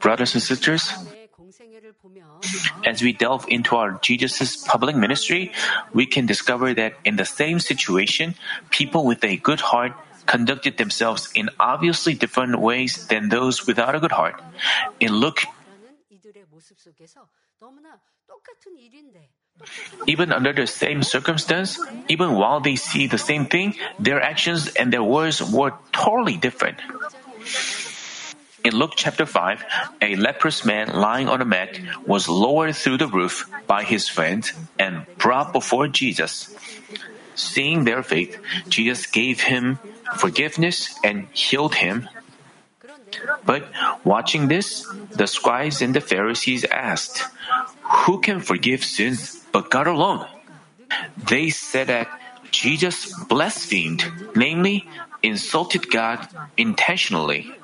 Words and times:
Brothers 0.00 0.34
and 0.34 0.42
sisters, 0.42 0.92
as 2.84 3.02
we 3.02 3.12
delve 3.12 3.44
into 3.48 3.76
our 3.76 3.98
Jesus' 4.02 4.56
public 4.56 4.94
ministry, 4.94 5.52
we 5.92 6.06
can 6.06 6.26
discover 6.26 6.74
that 6.74 6.94
in 7.04 7.16
the 7.16 7.24
same 7.24 7.58
situation, 7.58 8.34
people 8.70 9.04
with 9.04 9.24
a 9.24 9.36
good 9.36 9.60
heart 9.60 9.92
conducted 10.26 10.76
themselves 10.76 11.30
in 11.34 11.50
obviously 11.58 12.14
different 12.14 12.60
ways 12.60 13.06
than 13.08 13.28
those 13.28 13.66
without 13.66 13.94
a 13.94 14.00
good 14.00 14.12
heart. 14.12 14.40
In 15.00 15.14
Luke, 15.14 15.42
even 20.06 20.32
under 20.32 20.52
the 20.52 20.66
same 20.66 21.02
circumstance, 21.02 21.80
even 22.08 22.34
while 22.34 22.60
they 22.60 22.76
see 22.76 23.06
the 23.06 23.18
same 23.18 23.46
thing, 23.46 23.74
their 23.98 24.20
actions 24.20 24.68
and 24.76 24.92
their 24.92 25.02
words 25.02 25.42
were 25.42 25.72
totally 25.92 26.36
different. 26.36 26.78
In 28.66 28.74
Luke 28.74 28.94
chapter 28.96 29.26
5, 29.26 30.02
a 30.02 30.16
leprous 30.16 30.64
man 30.64 30.90
lying 30.90 31.28
on 31.28 31.40
a 31.40 31.44
mat 31.44 31.78
was 32.04 32.28
lowered 32.28 32.74
through 32.74 32.98
the 32.98 33.06
roof 33.06 33.46
by 33.68 33.84
his 33.84 34.08
friends 34.08 34.50
and 34.76 35.06
brought 35.18 35.52
before 35.52 35.86
Jesus. 35.86 36.50
Seeing 37.36 37.84
their 37.84 38.02
faith, 38.02 38.42
Jesus 38.68 39.06
gave 39.06 39.38
him 39.38 39.78
forgiveness 40.18 40.98
and 41.04 41.28
healed 41.30 41.76
him. 41.76 42.08
But 43.44 43.70
watching 44.02 44.48
this, 44.48 44.82
the 45.14 45.28
scribes 45.30 45.80
and 45.80 45.94
the 45.94 46.02
Pharisees 46.02 46.64
asked, 46.66 47.22
Who 48.02 48.18
can 48.18 48.40
forgive 48.40 48.82
sins 48.82 49.46
but 49.52 49.70
God 49.70 49.86
alone? 49.86 50.26
They 51.14 51.50
said 51.50 51.86
that 51.86 52.10
Jesus 52.50 53.14
blasphemed, 53.30 54.02
namely, 54.34 54.90
insulted 55.22 55.86
God 55.88 56.26
intentionally. 56.56 57.54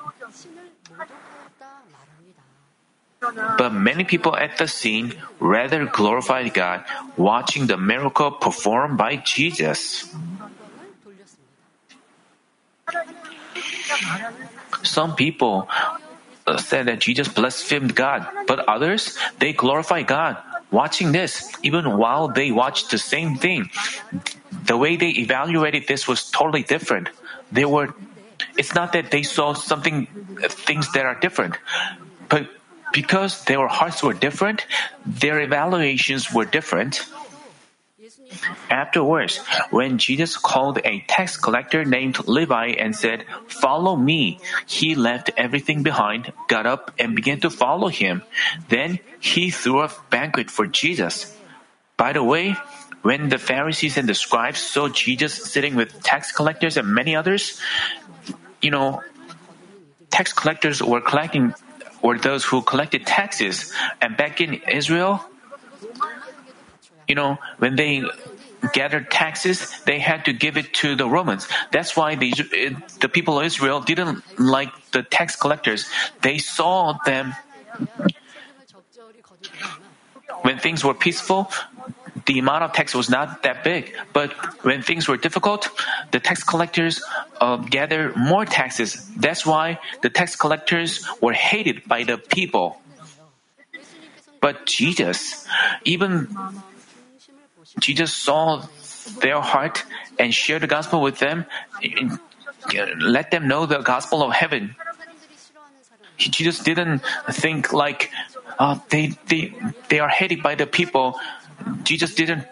But 3.57 3.73
many 3.73 4.03
people 4.03 4.35
at 4.35 4.57
the 4.57 4.67
scene 4.67 5.15
rather 5.39 5.85
glorified 5.85 6.53
God 6.53 6.83
watching 7.17 7.67
the 7.67 7.77
miracle 7.77 8.31
performed 8.31 8.97
by 8.97 9.17
Jesus. 9.17 10.13
Some 14.83 15.15
people 15.15 15.69
uh, 16.45 16.57
said 16.57 16.87
that 16.87 16.99
Jesus 16.99 17.27
blasphemed 17.27 17.95
God, 17.95 18.27
but 18.47 18.59
others, 18.67 19.17
they 19.39 19.53
glorify 19.53 20.03
God 20.03 20.37
watching 20.71 21.11
this, 21.11 21.53
even 21.63 21.97
while 21.97 22.27
they 22.27 22.51
watched 22.51 22.91
the 22.91 22.97
same 22.97 23.35
thing. 23.37 23.69
The 24.65 24.75
way 24.75 24.97
they 24.97 25.09
evaluated 25.09 25.87
this 25.87 26.07
was 26.07 26.29
totally 26.29 26.63
different. 26.63 27.09
They 27.51 27.65
were, 27.65 27.93
it's 28.57 28.73
not 28.73 28.91
that 28.93 29.11
they 29.11 29.23
saw 29.23 29.53
something, 29.53 30.07
things 30.49 30.91
that 30.93 31.05
are 31.05 31.15
different, 31.15 31.57
but 32.27 32.49
because 32.93 33.43
their 33.45 33.67
hearts 33.67 34.01
were 34.01 34.13
different, 34.13 34.65
their 35.05 35.41
evaluations 35.41 36.31
were 36.31 36.45
different. 36.45 37.03
Afterwards, 38.69 39.37
when 39.69 39.97
Jesus 39.97 40.37
called 40.37 40.79
a 40.83 41.03
tax 41.07 41.37
collector 41.37 41.83
named 41.85 42.27
Levi 42.27 42.75
and 42.77 42.95
said, 42.95 43.25
Follow 43.47 43.95
me, 43.95 44.39
he 44.65 44.95
left 44.95 45.31
everything 45.37 45.83
behind, 45.83 46.31
got 46.47 46.65
up, 46.65 46.91
and 46.99 47.15
began 47.15 47.39
to 47.41 47.49
follow 47.49 47.87
him. 47.87 48.21
Then 48.69 48.99
he 49.19 49.49
threw 49.51 49.81
a 49.81 49.91
banquet 50.09 50.49
for 50.49 50.67
Jesus. 50.67 51.35
By 51.97 52.13
the 52.13 52.23
way, 52.23 52.55
when 53.01 53.29
the 53.29 53.37
Pharisees 53.37 53.97
and 53.97 54.07
the 54.07 54.15
scribes 54.15 54.59
saw 54.59 54.87
Jesus 54.87 55.33
sitting 55.33 55.75
with 55.75 56.01
tax 56.03 56.31
collectors 56.31 56.77
and 56.77 56.87
many 56.87 57.15
others, 57.15 57.59
you 58.61 58.71
know, 58.71 59.03
tax 60.09 60.33
collectors 60.33 60.81
were 60.81 61.01
collecting 61.01 61.53
were 62.03 62.19
those 62.19 62.43
who 62.43 62.61
collected 62.61 63.07
taxes. 63.07 63.71
And 64.01 64.15
back 64.17 64.41
in 64.41 64.55
Israel, 64.69 65.25
you 67.07 67.15
know, 67.15 67.39
when 67.57 67.75
they 67.75 68.03
gathered 68.71 69.09
taxes, 69.09 69.81
they 69.85 69.99
had 69.99 70.25
to 70.25 70.33
give 70.33 70.57
it 70.57 70.73
to 70.85 70.95
the 70.95 71.07
Romans. 71.07 71.47
That's 71.71 71.95
why 71.95 72.15
the, 72.15 72.31
the 72.99 73.09
people 73.09 73.39
of 73.39 73.45
Israel 73.45 73.81
didn't 73.81 74.23
like 74.39 74.69
the 74.91 75.03
tax 75.03 75.35
collectors. 75.35 75.89
They 76.21 76.37
saw 76.37 76.99
them 77.05 77.35
when 80.43 80.59
things 80.59 80.83
were 80.83 80.93
peaceful, 80.93 81.51
the 82.25 82.39
amount 82.39 82.63
of 82.63 82.73
tax 82.73 82.95
was 82.95 83.09
not 83.09 83.43
that 83.43 83.63
big. 83.63 83.95
But 84.13 84.31
when 84.63 84.81
things 84.81 85.07
were 85.07 85.17
difficult, 85.17 85.69
the 86.11 86.19
tax 86.19 86.43
collectors 86.43 87.03
uh, 87.41 87.57
gathered 87.57 88.15
more 88.15 88.45
taxes. 88.45 89.09
That's 89.15 89.45
why 89.45 89.79
the 90.01 90.09
tax 90.09 90.35
collectors 90.35 91.05
were 91.21 91.33
hated 91.33 91.87
by 91.87 92.03
the 92.03 92.17
people. 92.17 92.79
But 94.41 94.65
Jesus, 94.65 95.47
even 95.85 96.27
Jesus 97.79 98.13
saw 98.13 98.65
their 99.21 99.39
heart 99.41 99.83
and 100.19 100.33
shared 100.33 100.61
the 100.61 100.67
gospel 100.67 101.01
with 101.01 101.19
them, 101.19 101.45
let 102.99 103.31
them 103.31 103.47
know 103.47 103.65
the 103.65 103.79
gospel 103.79 104.23
of 104.23 104.33
heaven. 104.33 104.75
Jesus 106.17 106.59
didn't 106.59 107.01
think 107.31 107.73
like 107.73 108.11
uh, 108.59 108.79
they 108.89 109.17
they 109.27 109.53
they 109.89 109.99
are 109.99 110.09
hated 110.09 110.43
by 110.43 110.55
the 110.55 110.65
people. 110.65 111.19
Jesus 111.83 112.15
didn't 112.15 112.45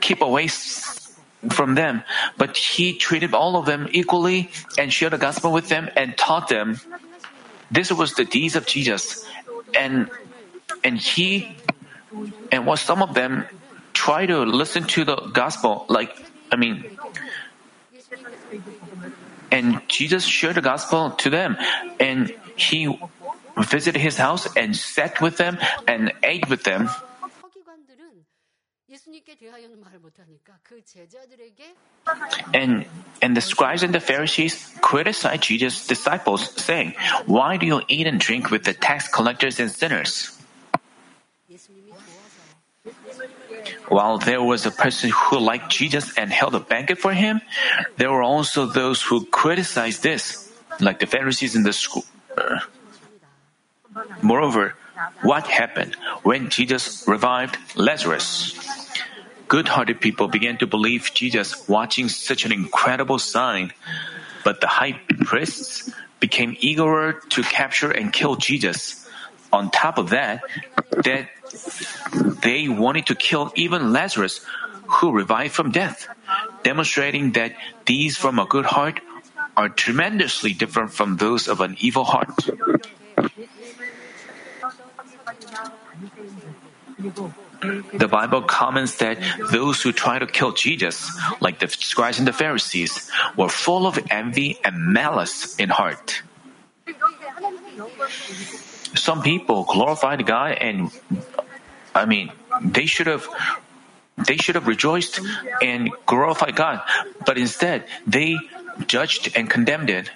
keep 0.00 0.20
away 0.20 0.48
from 1.50 1.74
them, 1.74 2.02
but 2.36 2.56
he 2.56 2.94
treated 2.94 3.34
all 3.34 3.56
of 3.56 3.66
them 3.66 3.88
equally 3.92 4.50
and 4.78 4.92
shared 4.92 5.12
the 5.12 5.18
gospel 5.18 5.52
with 5.52 5.68
them 5.68 5.88
and 5.96 6.16
taught 6.16 6.48
them. 6.48 6.80
This 7.70 7.90
was 7.90 8.14
the 8.14 8.24
deeds 8.24 8.56
of 8.56 8.66
Jesus, 8.66 9.24
and 9.74 10.10
and 10.84 10.98
he 10.98 11.56
and 12.52 12.66
what 12.66 12.78
some 12.78 13.02
of 13.02 13.14
them 13.14 13.46
try 13.92 14.26
to 14.26 14.40
listen 14.42 14.84
to 14.84 15.04
the 15.04 15.16
gospel, 15.16 15.86
like 15.88 16.14
I 16.50 16.56
mean, 16.56 16.84
and 19.50 19.80
Jesus 19.88 20.24
shared 20.24 20.56
the 20.56 20.62
gospel 20.62 21.12
to 21.22 21.30
them, 21.30 21.56
and 21.98 22.34
he 22.56 22.98
visited 23.58 24.00
his 24.00 24.16
house 24.16 24.48
and 24.56 24.76
sat 24.76 25.20
with 25.20 25.36
them 25.36 25.58
and 25.86 26.12
ate 26.22 26.48
with 26.48 26.64
them. 26.64 26.90
And, 32.52 32.86
and 33.22 33.36
the 33.36 33.40
scribes 33.40 33.82
and 33.82 33.94
the 33.94 34.00
Pharisees 34.00 34.74
criticized 34.80 35.42
Jesus' 35.42 35.86
disciples, 35.86 36.50
saying, 36.60 36.94
Why 37.26 37.56
do 37.56 37.66
you 37.66 37.82
eat 37.86 38.06
and 38.06 38.18
drink 38.18 38.50
with 38.50 38.64
the 38.64 38.74
tax 38.74 39.06
collectors 39.06 39.60
and 39.60 39.70
sinners? 39.70 40.36
While 43.88 44.18
there 44.18 44.42
was 44.42 44.66
a 44.66 44.70
person 44.70 45.10
who 45.10 45.38
liked 45.38 45.70
Jesus 45.70 46.16
and 46.16 46.32
held 46.32 46.54
a 46.54 46.60
banquet 46.60 46.98
for 46.98 47.12
him, 47.12 47.40
there 47.96 48.10
were 48.10 48.22
also 48.22 48.66
those 48.66 49.02
who 49.02 49.26
criticized 49.26 50.02
this, 50.02 50.50
like 50.80 50.98
the 50.98 51.06
Pharisees 51.06 51.54
and 51.54 51.64
the 51.64 51.72
school. 51.72 52.04
Er. 52.38 52.60
Moreover, 54.22 54.74
what 55.22 55.46
happened 55.46 55.94
when 56.22 56.48
Jesus 56.48 57.06
revived 57.06 57.58
Lazarus? 57.76 58.54
Good 59.50 59.66
hearted 59.66 60.00
people 60.00 60.28
began 60.28 60.58
to 60.62 60.66
believe 60.70 61.10
Jesus 61.12 61.66
watching 61.66 62.08
such 62.08 62.46
an 62.46 62.52
incredible 62.54 63.18
sign, 63.18 63.74
but 64.46 64.60
the 64.62 64.70
high 64.70 64.94
priests 65.26 65.90
became 66.20 66.54
eager 66.60 67.18
to 67.34 67.42
capture 67.42 67.90
and 67.90 68.12
kill 68.12 68.36
Jesus. 68.36 69.10
On 69.52 69.66
top 69.74 69.98
of 69.98 70.10
that, 70.14 70.46
that 71.02 71.34
they 72.46 72.68
wanted 72.70 73.10
to 73.10 73.16
kill 73.18 73.50
even 73.56 73.90
Lazarus, 73.90 74.46
who 74.86 75.10
revived 75.10 75.50
from 75.50 75.74
death, 75.74 76.06
demonstrating 76.62 77.32
that 77.32 77.50
these 77.86 78.16
from 78.16 78.38
a 78.38 78.46
good 78.46 78.66
heart 78.66 79.00
are 79.56 79.68
tremendously 79.68 80.54
different 80.54 80.94
from 80.94 81.16
those 81.18 81.48
of 81.48 81.60
an 81.60 81.74
evil 81.82 82.06
heart. 82.06 82.30
The 87.60 88.08
Bible 88.08 88.42
comments 88.42 88.96
that 88.96 89.18
those 89.52 89.82
who 89.82 89.92
tried 89.92 90.20
to 90.20 90.26
kill 90.26 90.52
Jesus, 90.52 91.10
like 91.40 91.58
the 91.58 91.68
scribes 91.68 92.18
and 92.18 92.26
the 92.26 92.32
Pharisees, 92.32 93.10
were 93.36 93.48
full 93.48 93.86
of 93.86 93.98
envy 94.10 94.58
and 94.64 94.92
malice 94.92 95.56
in 95.56 95.68
heart. 95.68 96.22
Some 98.94 99.22
people 99.22 99.64
glorified 99.64 100.24
God 100.26 100.58
and 100.60 100.90
I 101.94 102.06
mean 102.06 102.32
they 102.64 102.86
should 102.86 103.06
have 103.06 103.28
they 104.16 104.36
should 104.36 104.54
have 104.54 104.66
rejoiced 104.66 105.20
and 105.62 105.90
glorified 106.06 106.56
God, 106.56 106.82
but 107.24 107.38
instead 107.38 107.84
they 108.06 108.36
judged 108.86 109.32
and 109.36 109.48
condemned 109.48 109.90
it. 109.90 110.10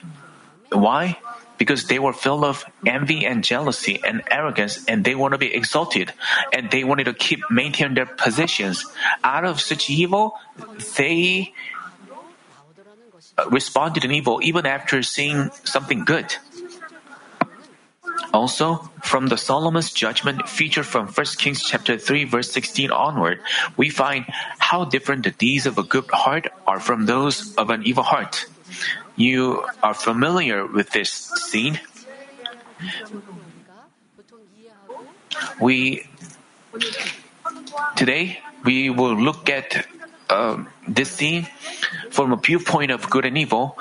Why? 0.72 1.18
Because 1.58 1.86
they 1.86 1.98
were 1.98 2.12
filled 2.12 2.44
of 2.44 2.64
envy 2.86 3.24
and 3.24 3.44
jealousy 3.44 4.00
and 4.04 4.22
arrogance 4.30 4.84
and 4.86 5.04
they 5.04 5.14
want 5.14 5.32
to 5.32 5.38
be 5.38 5.54
exalted 5.54 6.12
and 6.52 6.70
they 6.70 6.84
wanted 6.84 7.04
to 7.04 7.14
keep 7.14 7.40
maintain 7.50 7.94
their 7.94 8.06
positions 8.06 8.84
out 9.22 9.44
of 9.44 9.60
such 9.60 9.88
evil 9.88 10.34
they 10.96 11.52
uh, 13.38 13.48
responded 13.50 14.04
in 14.04 14.12
evil 14.12 14.40
even 14.42 14.66
after 14.66 15.02
seeing 15.02 15.50
something 15.64 16.04
good 16.04 16.36
Also, 18.34 18.90
from 19.02 19.28
the 19.28 19.36
Solomon's 19.36 19.92
judgment 19.92 20.48
featured 20.48 20.86
from 20.86 21.06
1 21.06 21.26
Kings 21.38 21.62
chapter 21.62 21.96
3 21.96 22.24
verse 22.24 22.50
16 22.50 22.90
onward, 22.90 23.38
we 23.76 23.90
find 23.90 24.26
how 24.58 24.84
different 24.84 25.22
the 25.22 25.30
deeds 25.30 25.66
of 25.66 25.78
a 25.78 25.84
good 25.84 26.10
heart 26.10 26.48
are 26.66 26.80
from 26.80 27.06
those 27.06 27.54
of 27.54 27.70
an 27.70 27.86
evil 27.86 28.02
heart. 28.02 28.46
You 29.16 29.64
are 29.82 29.94
familiar 29.94 30.66
with 30.66 30.90
this 30.90 31.10
scene. 31.10 31.80
We 35.60 36.08
today 37.96 38.40
we 38.64 38.90
will 38.90 39.14
look 39.14 39.48
at 39.48 39.86
uh, 40.28 40.64
this 40.88 41.10
scene 41.10 41.46
from 42.10 42.32
a 42.32 42.36
viewpoint 42.36 42.90
of 42.90 43.08
good 43.10 43.24
and 43.24 43.38
evil. 43.38 43.78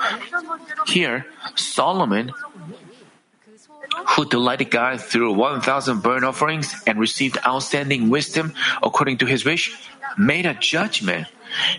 Here, 0.86 1.26
Solomon 1.54 2.32
who 4.14 4.24
delighted 4.24 4.70
God 4.70 5.00
through 5.00 5.32
1,000 5.32 6.02
burnt 6.02 6.24
offerings 6.24 6.74
and 6.86 6.98
received 6.98 7.38
outstanding 7.46 8.10
wisdom 8.10 8.54
according 8.82 9.18
to 9.18 9.26
his 9.26 9.44
wish, 9.44 9.74
made 10.16 10.46
a 10.46 10.54
judgment. 10.54 11.26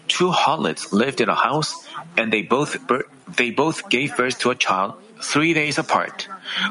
Two 0.07 0.31
harlots 0.31 0.93
lived 0.93 1.19
in 1.21 1.29
a 1.29 1.35
house, 1.35 1.87
and 2.17 2.31
they 2.31 2.41
both 2.41 2.87
they 3.27 3.51
both 3.51 3.89
gave 3.89 4.15
birth 4.15 4.39
to 4.39 4.51
a 4.51 4.55
child 4.55 4.95
three 5.21 5.53
days 5.53 5.77
apart. 5.77 6.27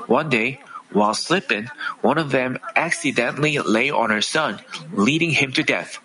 One 0.07 0.29
day, 0.29 0.61
while 0.93 1.15
sleeping, 1.15 1.69
one 2.01 2.19
of 2.19 2.31
them 2.31 2.59
accidentally 2.77 3.59
lay 3.59 3.91
on 3.91 4.11
her 4.11 4.23
son, 4.23 4.61
leading 4.93 5.31
him 5.31 5.53
to 5.53 5.63
death. 5.63 5.99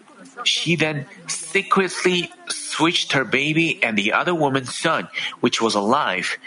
She 0.44 0.76
then 0.76 1.06
secretly 1.28 2.32
switched 2.48 3.14
her 3.14 3.26
baby 3.26 3.80
and 3.84 3.98
the 3.98 4.14
other 4.14 4.34
woman's 4.34 4.74
son, 4.74 5.08
which 5.42 5.62
was 5.62 5.76
alive. 5.76 6.38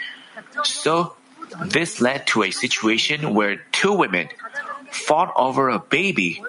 So 0.63 1.15
this 1.65 2.01
led 2.01 2.27
to 2.27 2.43
a 2.43 2.51
situation 2.51 3.33
where 3.33 3.57
two 3.71 3.93
women 3.93 4.29
fought 4.91 5.31
over 5.35 5.69
a 5.69 5.79
baby. 5.79 6.43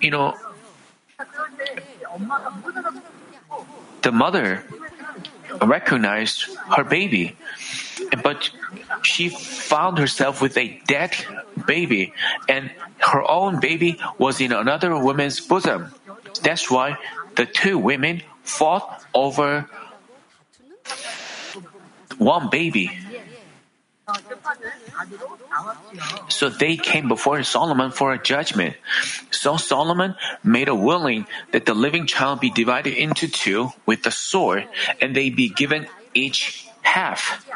You 0.00 0.10
know, 0.10 0.34
the 4.02 4.12
mother 4.12 4.64
recognized 5.60 6.56
her 6.76 6.84
baby, 6.84 7.36
but 8.22 8.50
she 9.02 9.28
found 9.28 9.98
herself 9.98 10.40
with 10.40 10.56
a 10.56 10.80
dead 10.86 11.14
baby, 11.66 12.12
and 12.48 12.70
her 12.98 13.22
own 13.28 13.60
baby 13.60 13.98
was 14.18 14.40
in 14.40 14.52
another 14.52 14.96
woman's 14.98 15.40
bosom. 15.40 15.92
That's 16.42 16.70
why 16.70 16.98
the 17.36 17.46
two 17.46 17.78
women 17.78 18.22
fought 18.42 19.04
over 19.14 19.68
one 22.18 22.50
baby. 22.50 22.90
So 26.28 26.48
they 26.48 26.76
came 26.76 27.08
before 27.08 27.42
Solomon 27.42 27.92
for 27.92 28.12
a 28.12 28.18
judgment. 28.18 28.74
So 29.30 29.56
Solomon 29.56 30.16
made 30.42 30.68
a 30.68 30.74
willing 30.74 31.26
that 31.52 31.66
the 31.66 31.74
living 31.74 32.06
child 32.06 32.40
be 32.40 32.50
divided 32.50 32.94
into 32.94 33.28
two 33.28 33.70
with 33.86 34.02
the 34.02 34.10
sword, 34.10 34.68
and 35.00 35.14
they 35.14 35.30
be 35.30 35.48
given 35.48 35.86
each 36.14 36.66
half. 36.82 37.46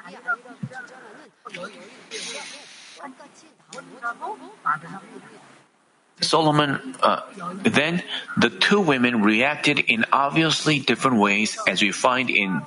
Solomon, 6.26 6.96
uh, 7.02 7.22
then 7.62 8.02
the 8.36 8.50
two 8.50 8.80
women 8.80 9.22
reacted 9.22 9.78
in 9.78 10.04
obviously 10.12 10.80
different 10.80 11.18
ways 11.18 11.58
as 11.66 11.82
we 11.82 11.92
find 11.92 12.30
in 12.30 12.62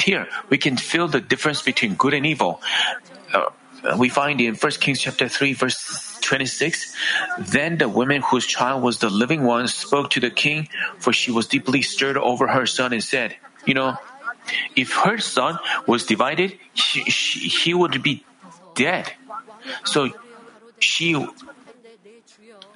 here. 0.00 0.28
We 0.48 0.58
can 0.58 0.76
feel 0.76 1.08
the 1.08 1.20
difference 1.20 1.62
between 1.62 1.94
good 1.94 2.14
and 2.14 2.24
evil. 2.24 2.60
Uh, 3.32 3.50
we 3.98 4.08
find 4.08 4.40
in 4.40 4.54
1 4.54 4.72
Kings 4.80 5.00
chapter 5.00 5.28
3 5.28 5.52
verse 5.52 6.18
26, 6.22 6.96
then 7.38 7.78
the 7.78 7.88
woman 7.88 8.22
whose 8.22 8.46
child 8.46 8.82
was 8.82 8.98
the 8.98 9.08
living 9.08 9.44
one 9.44 9.68
spoke 9.68 10.10
to 10.10 10.20
the 10.20 10.30
king, 10.30 10.68
for 10.98 11.12
she 11.12 11.30
was 11.30 11.46
deeply 11.46 11.82
stirred 11.82 12.16
over 12.16 12.48
her 12.48 12.66
son 12.66 12.92
and 12.92 13.02
said, 13.02 13.36
you 13.64 13.74
know, 13.74 13.96
if 14.74 14.92
her 14.92 15.18
son 15.18 15.58
was 15.86 16.06
divided, 16.06 16.58
she, 16.74 17.02
he 17.02 17.74
would 17.74 18.02
be 18.02 18.24
dead. 18.74 19.12
So 19.84 20.10
she 20.78 21.14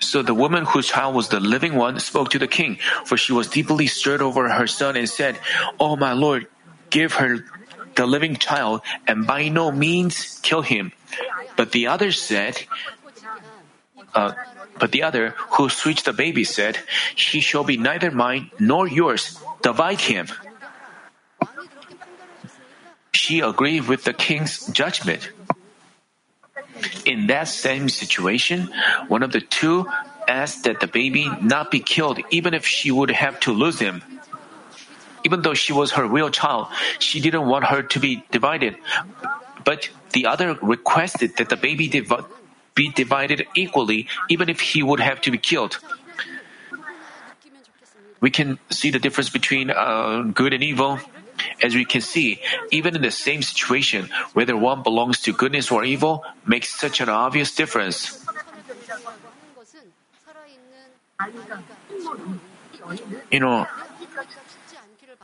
so 0.00 0.22
the 0.22 0.34
woman 0.34 0.64
whose 0.64 0.88
child 0.88 1.14
was 1.14 1.28
the 1.28 1.40
living 1.40 1.76
one 1.76 2.00
spoke 2.00 2.30
to 2.30 2.38
the 2.38 2.48
king, 2.48 2.78
for 3.04 3.16
she 3.16 3.32
was 3.32 3.48
deeply 3.48 3.86
stirred 3.86 4.22
over 4.22 4.48
her 4.48 4.66
son 4.66 4.96
and 4.96 5.08
said, 5.08 5.38
Oh 5.78 5.96
my 5.96 6.12
lord, 6.12 6.48
give 6.88 7.14
her 7.14 7.44
the 7.94 8.06
living 8.06 8.36
child 8.36 8.82
and 9.06 9.26
by 9.26 9.48
no 9.48 9.70
means 9.70 10.40
kill 10.42 10.62
him. 10.62 10.92
But 11.56 11.72
the 11.72 11.86
other 11.88 12.12
said, 12.12 12.64
uh, 14.14 14.32
but 14.78 14.92
the 14.92 15.02
other 15.02 15.34
who 15.60 15.68
switched 15.68 16.06
the 16.06 16.12
baby 16.12 16.44
said, 16.44 16.78
He 17.14 17.40
shall 17.40 17.64
be 17.64 17.76
neither 17.76 18.10
mine 18.10 18.50
nor 18.58 18.88
yours. 18.88 19.38
Divide 19.60 20.00
him. 20.00 20.28
She 23.12 23.40
agreed 23.40 23.86
with 23.86 24.04
the 24.04 24.14
king's 24.14 24.66
judgment. 24.68 25.30
In 27.04 27.26
that 27.28 27.48
same 27.48 27.88
situation, 27.88 28.70
one 29.08 29.22
of 29.22 29.32
the 29.32 29.40
two 29.40 29.86
asked 30.28 30.64
that 30.64 30.80
the 30.80 30.86
baby 30.86 31.28
not 31.42 31.70
be 31.70 31.80
killed 31.80 32.20
even 32.30 32.54
if 32.54 32.66
she 32.66 32.90
would 32.90 33.10
have 33.10 33.40
to 33.40 33.52
lose 33.52 33.78
him. 33.80 34.02
Even 35.24 35.42
though 35.42 35.54
she 35.54 35.72
was 35.72 35.92
her 35.92 36.06
real 36.06 36.30
child, 36.30 36.68
she 36.98 37.20
didn't 37.20 37.46
want 37.46 37.66
her 37.66 37.82
to 37.82 37.98
be 38.00 38.24
divided. 38.30 38.76
But 39.64 39.90
the 40.12 40.26
other 40.26 40.58
requested 40.62 41.36
that 41.36 41.48
the 41.48 41.56
baby 41.56 41.88
div- 41.88 42.24
be 42.74 42.90
divided 42.90 43.46
equally 43.54 44.08
even 44.28 44.48
if 44.48 44.60
he 44.60 44.82
would 44.82 45.00
have 45.00 45.20
to 45.22 45.30
be 45.30 45.38
killed. 45.38 45.78
We 48.20 48.30
can 48.30 48.58
see 48.70 48.90
the 48.90 48.98
difference 48.98 49.30
between 49.30 49.70
uh, 49.70 50.22
good 50.32 50.52
and 50.52 50.62
evil. 50.62 51.00
As 51.62 51.74
we 51.74 51.84
can 51.84 52.00
see, 52.00 52.40
even 52.70 52.96
in 52.96 53.02
the 53.02 53.10
same 53.10 53.42
situation, 53.42 54.08
whether 54.32 54.56
one 54.56 54.82
belongs 54.82 55.20
to 55.22 55.32
goodness 55.32 55.70
or 55.70 55.84
evil 55.84 56.24
makes 56.46 56.68
such 56.72 57.00
an 57.00 57.08
obvious 57.08 57.54
difference. 57.54 58.24
You 63.30 63.40
know, 63.40 63.66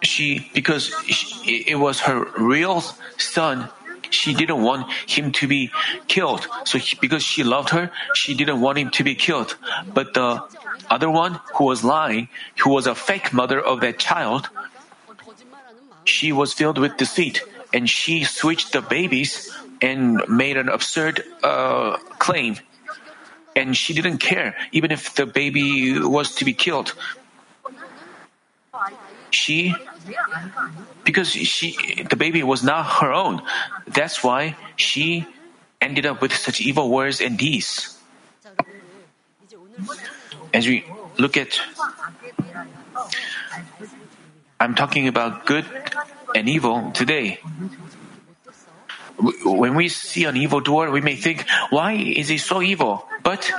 she, 0.03 0.51
because 0.55 0.93
she, 1.07 1.65
it 1.67 1.77
was 1.77 2.01
her 2.01 2.27
real 2.37 2.81
son, 3.17 3.69
she 4.11 4.35
didn't 4.35 4.63
want 4.63 4.91
him 5.09 5.33
to 5.33 5.49
be 5.49 5.71
killed. 6.07 6.47
So 6.65 6.79
he, 6.79 6.97
because 7.01 7.23
she 7.23 7.43
loved 7.43 7.71
her, 7.71 7.91
she 8.15 8.35
didn't 8.35 8.61
want 8.61 8.79
him 8.79 8.91
to 8.91 9.05
be 9.05 9.15
killed. 9.15 9.57
But 9.93 10.15
the 10.15 10.43
other 10.91 11.11
one 11.11 11.41
who 11.57 11.65
was 11.65 11.83
lying, 11.83 12.29
who 12.59 12.71
was 12.71 12.87
a 12.87 12.95
fake 12.95 13.33
mother 13.33 13.61
of 13.61 13.81
that 13.81 13.99
child, 13.99 14.49
she 16.09 16.33
was 16.33 16.53
filled 16.53 16.79
with 16.79 16.97
deceit 16.97 17.43
and 17.75 17.89
she 17.91 18.25
switched 18.25 18.73
the 18.73 18.81
babies 18.81 19.53
and 19.83 20.23
made 20.29 20.57
an 20.57 20.69
absurd 20.69 21.23
uh, 21.43 21.99
claim. 22.19 22.57
And 23.55 23.77
she 23.77 23.95
didn't 23.95 24.19
care, 24.19 24.55
even 24.73 24.93
if 24.93 25.15
the 25.15 25.27
baby 25.27 25.99
was 25.99 26.35
to 26.37 26.45
be 26.45 26.53
killed. 26.53 26.95
She, 29.31 29.75
because 31.05 31.31
she, 31.31 32.05
the 32.09 32.17
baby 32.17 32.43
was 32.43 32.63
not 32.63 32.85
her 33.01 33.13
own. 33.13 33.43
That's 33.87 34.23
why 34.23 34.57
she 34.77 35.27
ended 35.81 36.07
up 36.07 36.21
with 36.21 36.35
such 36.35 36.61
evil 36.61 36.91
words 36.91 37.21
and 37.21 37.39
deeds. 37.39 37.99
As 40.55 40.67
we 40.67 40.85
look 41.19 41.37
at 41.37 41.61
I'm 44.59 44.75
talking 44.75 45.09
about 45.09 45.45
good 45.47 45.67
and 46.35 46.49
evil 46.49 46.91
today. 46.93 47.41
When 49.45 49.75
we 49.75 49.89
see 49.89 50.25
an 50.25 50.37
evil 50.37 50.61
doer, 50.61 50.91
we 50.91 51.01
may 51.01 51.17
think, 51.17 51.45
why 51.71 51.93
is 51.93 52.29
he 52.29 52.39
so 52.39 52.63
evil? 52.63 53.07
But 53.23 53.51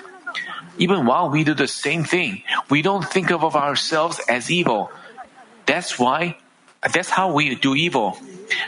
even 0.77 1.05
while 1.05 1.29
we 1.29 1.43
do 1.43 1.53
the 1.53 1.67
same 1.67 2.03
thing, 2.03 2.43
we 2.69 2.81
don't 2.81 3.05
think 3.05 3.31
of 3.31 3.43
ourselves 3.55 4.19
as 4.29 4.51
evil. 4.51 4.91
That's 5.65 5.99
why, 5.99 6.37
that's 6.93 7.09
how 7.09 7.33
we 7.33 7.55
do 7.55 7.75
evil. 7.75 8.17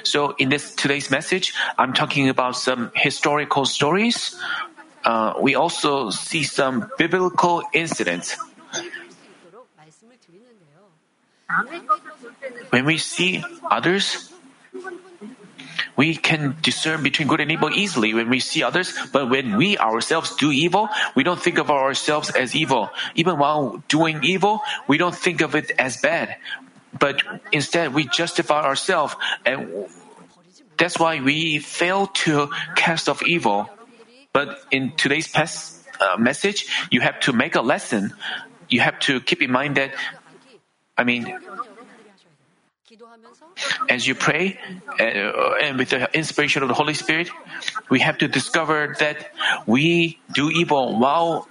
So 0.03 0.35
in 0.37 0.49
this 0.49 0.75
today's 0.75 1.09
message, 1.09 1.53
I'm 1.77 1.93
talking 1.93 2.29
about 2.29 2.55
some 2.55 2.91
historical 2.95 3.65
stories. 3.65 4.35
Uh, 5.05 5.33
we 5.39 5.55
also 5.55 6.09
see 6.09 6.43
some 6.43 6.91
biblical 6.97 7.63
incidents. 7.73 8.35
When 12.69 12.85
we 12.85 12.97
see 12.97 13.43
others, 13.69 14.31
we 15.95 16.15
can 16.15 16.55
discern 16.61 17.03
between 17.03 17.27
good 17.27 17.41
and 17.41 17.51
evil 17.51 17.69
easily 17.73 18.13
when 18.13 18.29
we 18.29 18.39
see 18.39 18.63
others, 18.63 18.93
but 19.11 19.29
when 19.29 19.57
we 19.57 19.77
ourselves 19.77 20.35
do 20.35 20.51
evil, 20.51 20.89
we 21.15 21.23
don't 21.23 21.41
think 21.41 21.57
of 21.57 21.69
ourselves 21.69 22.29
as 22.29 22.55
evil. 22.55 22.89
Even 23.15 23.37
while 23.37 23.83
doing 23.87 24.23
evil, 24.23 24.61
we 24.87 24.97
don't 24.97 25.15
think 25.15 25.41
of 25.41 25.55
it 25.55 25.71
as 25.77 25.97
bad. 25.97 26.37
but 26.97 27.21
instead 27.51 27.93
we 27.93 28.05
justify 28.05 28.63
ourselves 28.63 29.15
and 29.45 29.87
that's 30.77 30.97
why 30.97 31.19
we 31.19 31.59
fail 31.59 32.07
to 32.07 32.49
cast 32.75 33.09
off 33.09 33.21
evil. 33.23 33.69
But 34.31 34.61
in 34.71 34.93
today's 34.95 35.27
uh, 35.35 36.15
message, 36.17 36.67
you 36.89 37.01
have 37.01 37.19
to 37.21 37.33
make 37.33 37.55
a 37.55 37.61
lesson. 37.61 38.13
You 38.69 38.79
have 38.79 38.97
to 38.99 39.19
keep 39.19 39.41
in 39.41 39.51
mind 39.51 39.75
that, 39.75 39.93
I 40.99 41.05
mean, 41.05 41.33
as 43.87 44.05
you 44.05 44.15
pray 44.15 44.59
uh, 44.99 45.63
and 45.63 45.77
with 45.77 45.91
the 45.91 46.09
inspiration 46.13 46.61
of 46.61 46.67
the 46.67 46.75
Holy 46.75 46.93
Spirit, 46.93 47.29
we 47.89 48.01
have 48.01 48.17
to 48.17 48.27
discover 48.27 48.95
that 48.99 49.31
we 49.65 50.19
do 50.33 50.49
evil 50.49 50.99
while 50.99 51.47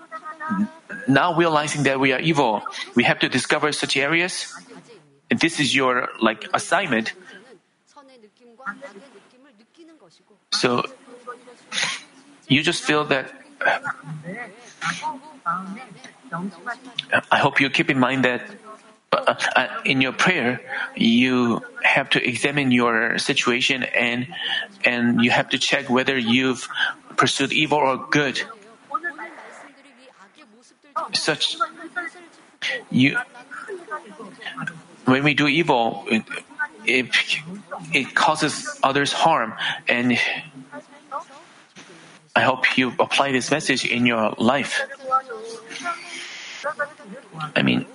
now 1.09 1.35
realizing 1.35 1.85
that 1.85 1.99
we 1.99 2.13
are 2.13 2.21
evil. 2.21 2.61
We 2.95 3.05
have 3.05 3.21
to 3.21 3.29
discover 3.31 3.73
such 3.73 3.97
areas. 3.97 4.53
And 5.31 5.41
this 5.41 5.61
is 5.61 5.75
your 5.75 6.09
like 6.21 6.45
assignment. 6.53 7.15
So 10.53 10.83
you 12.49 12.63
just 12.63 12.85
feel 12.85 13.05
that. 13.07 13.33
I 17.33 17.39
hope 17.39 17.61
you 17.61 17.71
keep 17.71 17.89
in 17.89 17.99
mind 17.99 18.25
that 18.27 18.43
uh, 18.43 18.53
uh, 18.53 18.68
Uh, 19.11 19.35
uh, 19.57 19.67
in 19.85 20.01
your 20.01 20.13
prayer, 20.13 20.61
you 20.95 21.63
have 21.83 22.11
to 22.11 22.23
examine 22.23 22.71
your 22.71 23.19
situation 23.19 23.83
and 23.83 24.27
and 24.85 25.25
you 25.25 25.31
have 25.31 25.49
to 25.49 25.59
check 25.59 25.89
whether 25.89 26.17
you've 26.19 26.69
pursued 27.17 27.53
evil 27.53 27.79
or 27.79 27.97
good. 28.11 28.43
Such 31.15 31.57
you 32.91 33.17
when 35.07 35.25
we 35.25 35.33
do 35.33 35.49
evil, 35.49 36.05
it, 36.11 36.23
it, 36.85 37.09
it 37.95 38.15
causes 38.15 38.79
others 38.83 39.13
harm 39.13 39.55
and 39.89 40.19
I 42.37 42.43
hope 42.43 42.77
you 42.77 42.93
apply 43.01 43.33
this 43.33 43.51
message 43.51 43.87
in 43.87 44.05
your 44.05 44.35
life. 44.39 44.83
I 47.57 47.63
mean, 47.63 47.87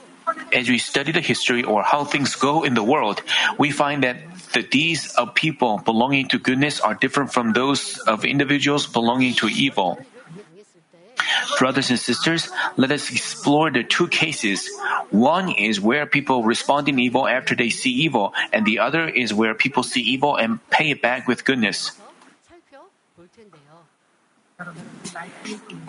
as 0.52 0.70
we 0.70 0.78
study 0.78 1.12
the 1.12 1.22
history 1.22 1.64
or 1.64 1.84
how 1.84 2.04
things 2.04 2.36
go 2.36 2.64
in 2.64 2.74
the 2.74 2.84
world, 2.84 3.22
we 3.58 3.72
find 3.72 4.04
that 4.04 4.18
the 4.54 4.62
deeds 4.62 5.14
of 5.16 5.34
people 5.34 5.80
belonging 5.80 6.28
to 6.30 6.38
goodness 6.38 6.80
are 6.80 6.94
different 6.94 7.34
from 7.34 7.54
those 7.54 7.98
of 8.06 8.24
individuals 8.24 8.86
belonging 8.86 9.34
to 9.36 9.48
evil. 9.48 10.00
Brothers 11.58 11.90
and 11.90 12.00
sisters, 12.00 12.50
let 12.78 12.92
us 12.92 13.10
explore 13.10 13.72
the 13.72 13.84
two 13.84 14.08
cases. 14.08 14.70
One 15.10 15.50
is 15.50 15.80
where 15.80 16.06
people 16.06 16.44
respond 16.44 16.90
in 16.90 17.00
evil 17.00 17.28
after 17.28 17.56
they 17.56 17.70
see 17.70 17.92
evil, 17.92 18.34
and 18.52 18.66
the 18.66 18.80
other 18.80 19.08
is 19.08 19.34
where 19.34 19.54
people 19.54 19.84
see 19.84 20.02
evil 20.02 20.36
and 20.36 20.60
pay 20.70 20.92
it 20.92 21.02
back 21.02 21.28
with 21.28 21.46
goodness. 21.46 21.92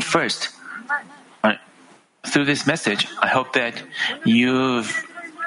First, 0.00 0.50
through 2.34 2.44
this 2.44 2.66
message, 2.66 3.06
I 3.22 3.28
hope 3.28 3.54
that 3.54 3.80
you've 4.26 4.90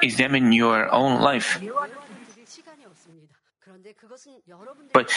examined 0.00 0.54
your 0.54 0.88
own 0.88 1.20
life. 1.20 1.60
But 4.96 5.12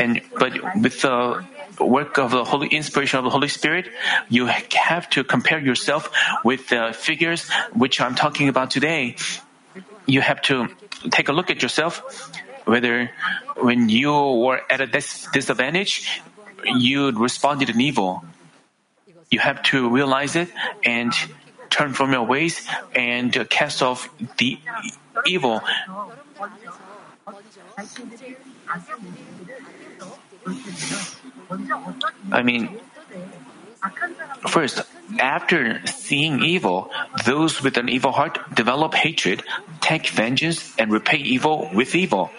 and 0.00 0.20
but 0.34 0.58
with 0.82 1.06
the 1.06 1.46
work 1.78 2.18
of 2.18 2.32
the 2.34 2.42
Holy 2.42 2.66
inspiration 2.74 3.22
of 3.22 3.24
the 3.24 3.30
Holy 3.30 3.46
Spirit, 3.46 3.86
you 4.28 4.50
have 4.50 5.08
to 5.14 5.22
compare 5.22 5.62
yourself 5.62 6.10
with 6.42 6.74
the 6.74 6.90
figures 6.90 7.46
which 7.70 8.00
I'm 8.00 8.18
talking 8.18 8.50
about 8.50 8.74
today. 8.74 9.14
You 10.06 10.26
have 10.26 10.42
to 10.50 10.74
take 11.14 11.30
a 11.30 11.32
look 11.32 11.54
at 11.54 11.62
yourself, 11.62 12.02
whether 12.66 13.14
when 13.62 13.88
you 13.88 14.10
were 14.10 14.60
at 14.68 14.80
a 14.80 14.90
disadvantage, 14.90 16.20
you 16.66 17.14
responded 17.14 17.70
in 17.70 17.80
evil. 17.80 18.26
You 19.34 19.40
have 19.40 19.64
to 19.74 19.90
realize 19.90 20.36
it 20.36 20.46
and 20.84 21.12
turn 21.68 21.92
from 21.92 22.12
your 22.12 22.22
ways 22.22 22.62
and 22.94 23.34
cast 23.50 23.82
off 23.82 24.08
the 24.38 24.60
evil. 25.26 25.60
I 32.30 32.42
mean, 32.44 32.78
first, 34.46 34.82
after 35.18 35.84
seeing 35.84 36.44
evil, 36.44 36.92
those 37.26 37.60
with 37.60 37.76
an 37.76 37.88
evil 37.88 38.12
heart 38.12 38.38
develop 38.54 38.94
hatred, 38.94 39.42
take 39.80 40.10
vengeance, 40.10 40.72
and 40.78 40.92
repay 40.92 41.18
evil 41.18 41.68
with 41.74 41.96
evil. 41.96 42.30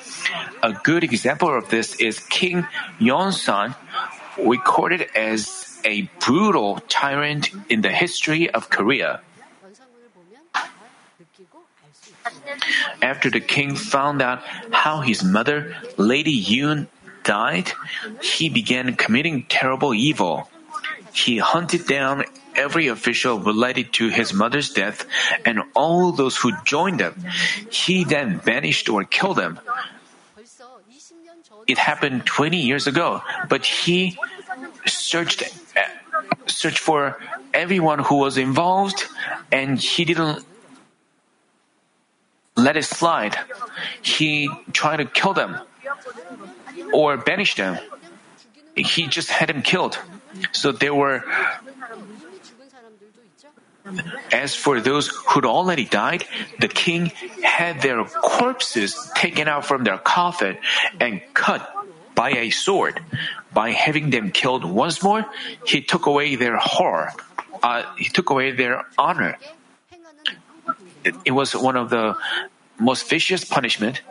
A 0.64 0.72
good 0.72 1.04
example 1.04 1.52
of 1.52 1.68
this 1.68 1.96
is 2.00 2.22
King 2.22 2.66
Yonsan, 3.02 3.76
recorded 4.40 5.10
as 5.14 5.65
a 5.86 6.10
brutal 6.20 6.82
tyrant 6.90 7.52
in 7.70 7.82
the 7.82 7.92
history 7.92 8.50
of 8.50 8.70
Korea. 8.70 9.22
After 13.02 13.30
the 13.30 13.40
king 13.40 13.76
found 13.76 14.22
out 14.22 14.42
how 14.72 15.02
his 15.02 15.24
mother, 15.24 15.78
Lady 15.98 16.34
Yoon, 16.34 16.88
died, 17.24 17.72
he 18.22 18.50
began 18.50 18.96
committing 18.96 19.46
terrible 19.50 19.94
evil. 19.94 20.50
He 21.14 21.38
hunted 21.38 21.88
down 21.88 22.26
every 22.56 22.88
official 22.88 23.40
related 23.40 23.94
to 23.94 24.10
his 24.10 24.34
mother's 24.34 24.72
death 24.72 25.06
and 25.46 25.62
all 25.74 26.12
those 26.12 26.38
who 26.38 26.52
joined 26.64 27.00
them. 27.00 27.16
He 27.70 28.04
then 28.04 28.38
banished 28.38 28.90
or 28.90 29.04
killed 29.04 29.38
them. 29.38 29.60
It 31.68 31.78
happened 31.78 32.26
20 32.26 32.58
years 32.58 32.86
ago, 32.86 33.22
but 33.50 33.66
he 33.66 34.18
searched 34.86 35.44
uh, 35.76 35.82
searched 36.48 36.80
for 36.80 37.18
everyone 37.54 38.00
who 38.00 38.16
was 38.16 38.38
involved 38.38 39.06
and 39.52 39.80
he 39.80 40.06
didn't 40.06 40.46
let 42.56 42.78
it 42.78 42.86
slide. 42.86 43.38
He 44.02 44.50
tried 44.72 44.98
to 44.98 45.06
kill 45.06 45.34
them 45.34 45.60
or 46.94 47.18
banish 47.18 47.56
them. 47.56 47.78
He 48.76 49.08
just 49.08 49.30
had 49.30 49.50
them 49.50 49.62
killed. 49.62 49.98
So 50.52 50.72
there 50.72 50.94
were. 50.94 51.24
As 54.32 54.56
for 54.56 54.82
those 54.82 55.08
who'd 55.10 55.46
already 55.46 55.86
died, 55.86 56.26
the 56.60 56.68
king 56.68 57.12
had 57.44 57.82
their 57.82 58.04
corpses 58.04 58.98
taken 59.14 59.48
out 59.48 59.64
from 59.64 59.84
their 59.84 60.00
coffin 60.00 60.58
and 61.00 61.22
cut 61.36 61.75
by 62.16 62.32
a 62.32 62.50
sword. 62.50 63.04
By 63.54 63.72
having 63.72 64.10
them 64.10 64.32
killed 64.32 64.64
once 64.66 65.04
more, 65.04 65.26
he 65.66 65.82
took 65.82 66.08
away 66.08 66.36
their 66.36 66.58
horror. 66.58 67.12
Uh, 67.62 67.84
he 67.98 68.10
took 68.10 68.30
away 68.30 68.52
their 68.52 68.84
honor. 68.98 69.38
It, 71.04 71.16
it 71.26 71.32
was 71.32 71.56
one 71.56 71.76
of 71.76 71.90
the 71.90 72.18
most 72.80 73.08
vicious 73.08 73.46
punishment 73.46 74.02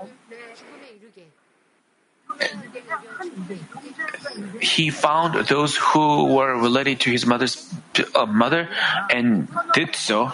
he 4.60 4.90
found 4.90 5.46
those 5.46 5.76
who 5.76 6.34
were 6.34 6.56
related 6.56 7.00
to 7.00 7.10
his 7.10 7.26
mother's 7.26 7.72
uh, 8.14 8.26
mother 8.26 8.68
and 9.10 9.48
did 9.74 9.94
so. 9.94 10.32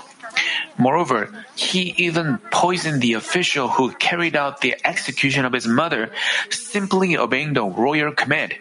Moreover, 0.80 1.28
he 1.56 1.92
even 1.99 2.38
poisoned 2.50 3.02
the 3.02 3.12
official 3.12 3.68
who 3.68 3.92
carried 3.92 4.34
out 4.34 4.62
the 4.62 4.75
execution 4.82 5.44
of 5.44 5.52
his 5.52 5.68
mother, 5.68 6.10
simply 6.49 7.18
obeying 7.18 7.52
the 7.52 7.62
royal 7.62 8.12
command. 8.12 8.54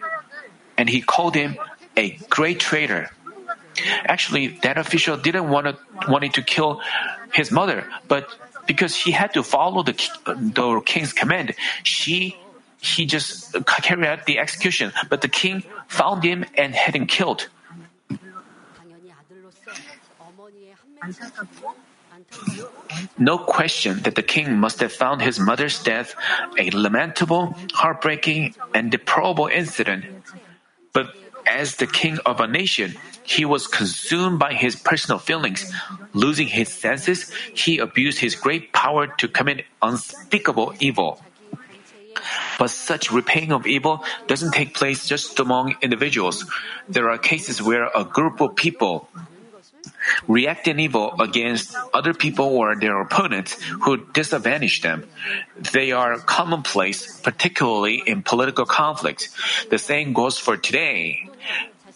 And 0.76 0.88
he 0.88 1.00
called 1.00 1.34
him 1.34 1.56
a 1.96 2.20
great 2.28 2.60
traitor. 2.60 3.08
Actually, 4.04 4.48
that 4.62 4.76
official 4.76 5.16
didn't 5.16 5.48
want 5.48 5.66
to, 5.66 5.78
wanted 6.12 6.34
to 6.34 6.42
kill 6.42 6.82
his 7.32 7.50
mother, 7.50 7.88
but 8.06 8.28
because 8.66 8.94
he 8.94 9.12
had 9.12 9.32
to 9.32 9.42
follow 9.42 9.82
the, 9.82 9.96
the 10.26 10.82
king's 10.84 11.14
command, 11.14 11.54
she 11.82 12.36
he 12.82 13.04
just 13.04 13.54
carried 13.66 14.06
out 14.06 14.24
the 14.24 14.38
execution, 14.38 14.92
but 15.08 15.20
the 15.20 15.28
king 15.28 15.64
found 15.88 16.24
him 16.24 16.44
and 16.56 16.74
had 16.74 16.96
him 16.96 17.06
killed. 17.06 17.48
No 23.18 23.36
question 23.36 24.00
that 24.02 24.14
the 24.14 24.22
king 24.22 24.56
must 24.56 24.80
have 24.80 24.92
found 24.92 25.20
his 25.20 25.38
mother's 25.38 25.82
death 25.82 26.14
a 26.58 26.70
lamentable, 26.70 27.54
heartbreaking, 27.72 28.54
and 28.74 28.90
deplorable 28.90 29.46
incident. 29.46 30.04
But 30.92 31.14
as 31.46 31.76
the 31.76 31.86
king 31.86 32.18
of 32.24 32.40
a 32.40 32.46
nation, 32.46 32.96
he 33.22 33.44
was 33.44 33.66
consumed 33.66 34.38
by 34.38 34.54
his 34.54 34.74
personal 34.74 35.18
feelings. 35.18 35.70
Losing 36.14 36.48
his 36.48 36.68
senses, 36.72 37.30
he 37.54 37.78
abused 37.78 38.18
his 38.18 38.34
great 38.34 38.72
power 38.72 39.06
to 39.06 39.28
commit 39.28 39.66
unspeakable 39.82 40.74
evil. 40.80 41.22
But 42.58 42.70
such 42.70 43.12
repaying 43.12 43.52
of 43.52 43.66
evil 43.66 44.04
doesn't 44.26 44.52
take 44.52 44.74
place 44.74 45.06
just 45.06 45.38
among 45.38 45.76
individuals. 45.80 46.44
There 46.88 47.08
are 47.08 47.18
cases 47.18 47.62
where 47.62 47.88
a 47.94 48.04
group 48.04 48.40
of 48.40 48.56
people 48.56 49.08
react 50.26 50.68
in 50.68 50.80
evil 50.80 51.14
against 51.20 51.74
other 51.92 52.14
people 52.14 52.46
or 52.46 52.76
their 52.76 53.00
opponents 53.00 53.60
who 53.82 54.04
disadvantage 54.12 54.82
them. 54.82 55.06
They 55.72 55.92
are 55.92 56.18
commonplace, 56.18 57.20
particularly 57.20 58.02
in 58.06 58.22
political 58.22 58.66
conflicts. 58.66 59.28
The 59.68 59.78
same 59.78 60.12
goes 60.12 60.38
for 60.38 60.56
today. 60.56 61.28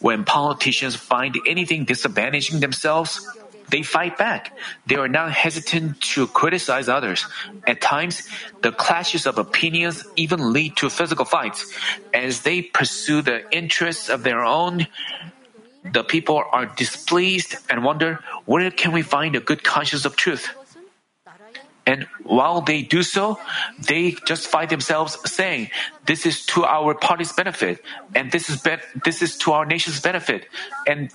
When 0.00 0.24
politicians 0.24 0.96
find 0.96 1.34
anything 1.46 1.86
disadvantaging 1.86 2.60
themselves, 2.60 3.26
they 3.68 3.82
fight 3.82 4.18
back. 4.18 4.56
They 4.86 4.96
are 4.96 5.08
not 5.08 5.32
hesitant 5.32 6.00
to 6.14 6.26
criticize 6.26 6.88
others. 6.88 7.26
At 7.66 7.80
times, 7.80 8.28
the 8.62 8.72
clashes 8.72 9.26
of 9.26 9.38
opinions 9.38 10.04
even 10.16 10.52
lead 10.52 10.76
to 10.76 10.90
physical 10.90 11.24
fights. 11.24 11.72
As 12.12 12.42
they 12.42 12.62
pursue 12.62 13.22
the 13.22 13.50
interests 13.50 14.10
of 14.10 14.22
their 14.22 14.44
own, 14.44 14.86
the 15.84 16.02
people 16.02 16.42
are 16.52 16.66
displeased 16.66 17.56
and 17.68 17.84
wonder 17.84 18.20
where 18.46 18.70
can 18.70 18.92
we 18.92 19.02
find 19.02 19.36
a 19.36 19.40
good 19.40 19.62
conscience 19.62 20.04
of 20.04 20.16
truth. 20.16 20.48
And 21.86 22.06
while 22.22 22.62
they 22.62 22.80
do 22.80 23.02
so, 23.02 23.38
they 23.78 24.12
justify 24.24 24.64
themselves 24.64 25.18
saying, 25.30 25.70
this 26.06 26.24
is 26.24 26.46
to 26.56 26.64
our 26.64 26.94
party's 26.94 27.32
benefit, 27.32 27.84
and 28.14 28.32
this 28.32 28.48
is 28.48 28.60
be- 28.62 28.80
this 29.04 29.20
is 29.20 29.36
to 29.44 29.52
our 29.52 29.66
nation's 29.66 30.00
benefit. 30.00 30.48
And 30.86 31.10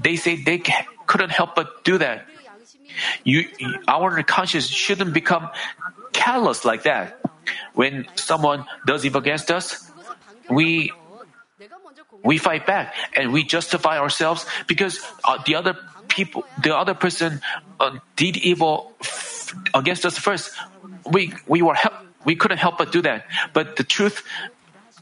they 0.00 0.14
say 0.14 0.36
they 0.36 0.62
couldn't 1.06 1.30
help 1.30 1.56
but 1.56 1.82
do 1.82 1.98
that. 1.98 2.26
You, 3.24 3.48
our 3.88 4.22
conscience 4.22 4.68
shouldn't 4.68 5.12
become 5.12 5.50
callous 6.12 6.64
like 6.64 6.84
that. 6.84 7.18
When 7.74 8.06
someone 8.14 8.64
does 8.86 9.04
evil 9.04 9.20
against 9.20 9.50
us, 9.50 9.90
we 10.48 10.92
we 12.24 12.38
fight 12.38 12.66
back 12.66 12.94
and 13.16 13.32
we 13.32 13.44
justify 13.44 13.98
ourselves 13.98 14.46
because 14.66 15.00
uh, 15.24 15.38
the 15.44 15.54
other 15.54 15.76
people, 16.08 16.44
the 16.62 16.76
other 16.76 16.94
person 16.94 17.40
uh, 17.80 17.98
did 18.16 18.36
evil 18.36 18.92
f- 19.00 19.54
against 19.74 20.06
us 20.06 20.18
first. 20.18 20.52
We 21.10 21.34
we 21.46 21.62
were 21.62 21.74
help, 21.74 21.94
we 22.24 22.36
couldn't 22.36 22.58
help 22.58 22.78
but 22.78 22.92
do 22.92 23.02
that. 23.02 23.26
But 23.52 23.76
the 23.76 23.84
truth 23.84 24.22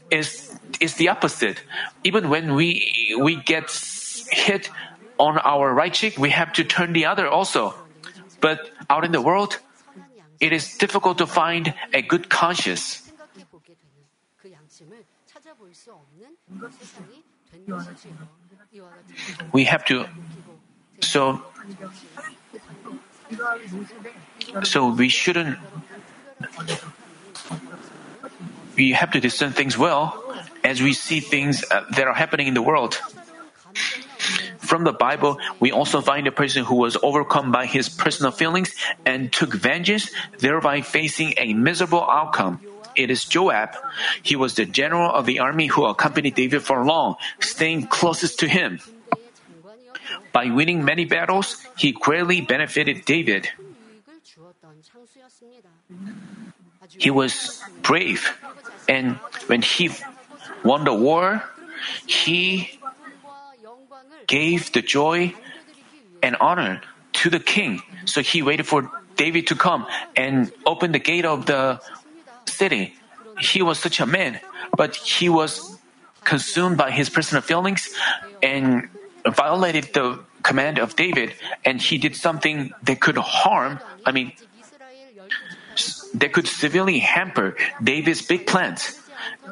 is 0.09 0.51
is 0.79 0.95
the 0.95 1.09
opposite. 1.09 1.61
Even 2.03 2.29
when 2.29 2.55
we 2.55 3.15
we 3.19 3.35
get 3.35 3.69
hit 4.31 4.69
on 5.17 5.37
our 5.39 5.73
right 5.73 5.93
cheek, 5.93 6.17
we 6.17 6.31
have 6.31 6.53
to 6.53 6.63
turn 6.63 6.93
the 6.93 7.05
other 7.05 7.27
also. 7.27 7.75
But 8.41 8.71
out 8.89 9.05
in 9.05 9.11
the 9.11 9.21
world, 9.21 9.59
it 10.39 10.51
is 10.51 10.77
difficult 10.77 11.19
to 11.19 11.27
find 11.27 11.73
a 11.93 12.01
good 12.01 12.29
conscience. 12.29 13.10
We 19.51 19.63
have 19.65 19.85
to 19.85 20.05
so 21.01 21.41
so 24.63 24.93
we 24.93 25.09
shouldn't 25.09 25.57
we 28.75 28.91
have 28.91 29.11
to 29.11 29.19
discern 29.19 29.51
things 29.51 29.77
well 29.77 30.23
as 30.63 30.81
we 30.81 30.93
see 30.93 31.19
things 31.19 31.63
uh, 31.69 31.85
that 31.95 32.07
are 32.07 32.13
happening 32.13 32.47
in 32.47 32.53
the 32.53 32.61
world. 32.61 32.99
From 34.59 34.83
the 34.83 34.93
Bible, 34.93 35.37
we 35.59 35.71
also 35.71 36.01
find 36.01 36.27
a 36.27 36.31
person 36.31 36.63
who 36.63 36.75
was 36.75 36.95
overcome 37.03 37.51
by 37.51 37.65
his 37.65 37.89
personal 37.89 38.31
feelings 38.31 38.73
and 39.05 39.31
took 39.31 39.53
vengeance, 39.53 40.09
thereby 40.39 40.81
facing 40.81 41.33
a 41.37 41.53
miserable 41.53 42.07
outcome. 42.07 42.61
It 42.95 43.09
is 43.09 43.25
Joab. 43.25 43.75
He 44.21 44.35
was 44.35 44.55
the 44.55 44.65
general 44.65 45.11
of 45.11 45.25
the 45.25 45.39
army 45.39 45.67
who 45.67 45.85
accompanied 45.85 46.35
David 46.35 46.63
for 46.63 46.83
long, 46.83 47.15
staying 47.39 47.87
closest 47.87 48.39
to 48.39 48.47
him. 48.47 48.79
By 50.31 50.49
winning 50.49 50.83
many 50.83 51.05
battles, 51.05 51.65
he 51.77 51.91
greatly 51.91 52.41
benefited 52.41 53.05
David. 53.05 53.49
He 56.97 57.11
was 57.11 57.61
brave, 57.81 58.27
and 58.89 59.15
when 59.47 59.61
he 59.61 59.91
won 60.63 60.83
the 60.83 60.93
war, 60.93 61.43
he 62.05 62.79
gave 64.27 64.71
the 64.71 64.81
joy 64.81 65.33
and 66.21 66.35
honor 66.39 66.81
to 67.13 67.29
the 67.29 67.39
king. 67.39 67.81
So 68.05 68.21
he 68.21 68.41
waited 68.41 68.67
for 68.67 68.91
David 69.15 69.47
to 69.47 69.55
come 69.55 69.85
and 70.15 70.51
open 70.65 70.91
the 70.91 70.99
gate 70.99 71.25
of 71.25 71.45
the 71.45 71.79
city. 72.61 72.93
He 73.41 73.65
was 73.65 73.81
such 73.81 73.97
a 73.97 74.05
man, 74.05 74.37
but 74.77 74.93
he 74.93 75.27
was 75.33 75.81
consumed 76.21 76.77
by 76.77 76.93
his 76.93 77.09
personal 77.09 77.41
feelings 77.41 77.89
and 78.45 78.85
violated 79.25 79.89
the 79.97 80.21
command 80.45 80.77
of 80.77 80.93
David, 80.93 81.33
and 81.65 81.81
he 81.81 81.97
did 81.97 82.13
something 82.13 82.69
that 82.85 83.01
could 83.01 83.17
harm, 83.17 83.81
I 84.05 84.11
mean, 84.13 84.33
that 86.13 86.29
could 86.33 86.45
severely 86.45 86.99
hamper 87.01 87.57
David's 87.81 88.21
big 88.21 88.45
plans. 88.45 89.01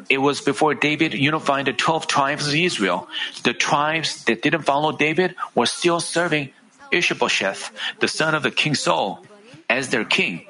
It 0.10 0.18
was 0.18 0.42
before 0.42 0.74
David 0.74 1.14
unified 1.14 1.66
the 1.66 1.74
12 1.74 2.06
tribes 2.06 2.46
of 2.50 2.54
Israel. 2.54 3.08
The 3.46 3.54
tribes 3.54 4.26
that 4.26 4.42
didn't 4.42 4.66
follow 4.66 4.92
David 4.94 5.38
were 5.54 5.70
still 5.70 6.02
serving 6.02 6.54
Ishbosheth, 6.90 7.70
the 8.02 8.10
son 8.10 8.34
of 8.34 8.42
the 8.42 8.50
king 8.50 8.74
Saul, 8.74 9.26
as 9.70 9.94
their 9.94 10.06
king. 10.06 10.49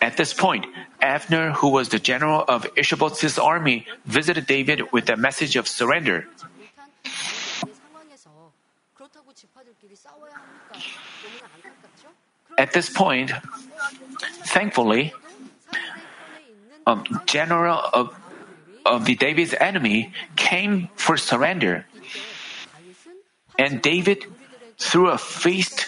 At 0.00 0.16
this 0.16 0.32
point, 0.32 0.66
Abner, 1.02 1.52
who 1.52 1.70
was 1.70 1.88
the 1.88 1.98
general 1.98 2.44
of 2.46 2.66
Ishbosheth's 2.76 3.38
army, 3.38 3.86
visited 4.06 4.46
David 4.46 4.92
with 4.92 5.08
a 5.10 5.16
message 5.16 5.56
of 5.56 5.66
surrender. 5.66 6.26
At 12.56 12.72
this 12.72 12.90
point, 12.90 13.30
thankfully, 14.46 15.12
a 16.86 16.96
general 17.26 17.80
of, 17.92 18.14
of 18.86 19.04
the 19.04 19.14
David's 19.14 19.54
enemy 19.60 20.12
came 20.36 20.88
for 20.96 21.16
surrender. 21.16 21.86
And 23.58 23.82
David 23.82 24.24
threw 24.78 25.10
a 25.10 25.18
feast 25.18 25.87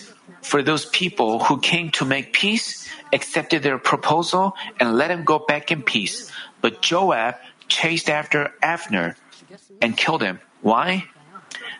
for 0.50 0.66
those 0.66 0.84
people 0.84 1.38
who 1.46 1.62
came 1.62 1.94
to 1.94 2.04
make 2.04 2.32
peace, 2.32 2.90
accepted 3.14 3.62
their 3.62 3.78
proposal, 3.78 4.58
and 4.80 4.98
let 4.98 5.08
him 5.08 5.22
go 5.22 5.38
back 5.38 5.70
in 5.70 5.80
peace. 5.80 6.26
But 6.60 6.82
Joab 6.82 7.36
chased 7.68 8.10
after 8.10 8.50
Abner 8.60 9.14
and 9.80 9.96
killed 9.96 10.22
him. 10.22 10.40
Why? 10.60 11.06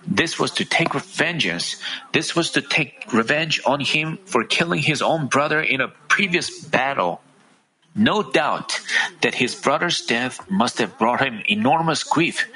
This 0.07 0.39
was 0.39 0.53
to 0.63 0.65
take 0.65 0.95
vengeance. 0.95 1.83
This 2.13 2.37
was 2.39 2.53
to 2.53 2.63
take 2.63 3.13
revenge 3.13 3.61
on 3.67 3.81
him 3.81 4.19
for 4.25 4.45
killing 4.45 4.87
his 4.87 5.03
own 5.03 5.27
brother 5.27 5.61
in 5.61 5.81
a 5.81 5.91
previous 6.07 6.63
battle. 6.63 7.21
No 7.93 8.23
doubt 8.23 8.79
that 9.23 9.35
his 9.35 9.59
brother's 9.59 10.07
death 10.07 10.39
must 10.49 10.79
have 10.79 10.97
brought 10.97 11.27
him 11.27 11.43
enormous 11.49 12.05
grief, 12.05 12.47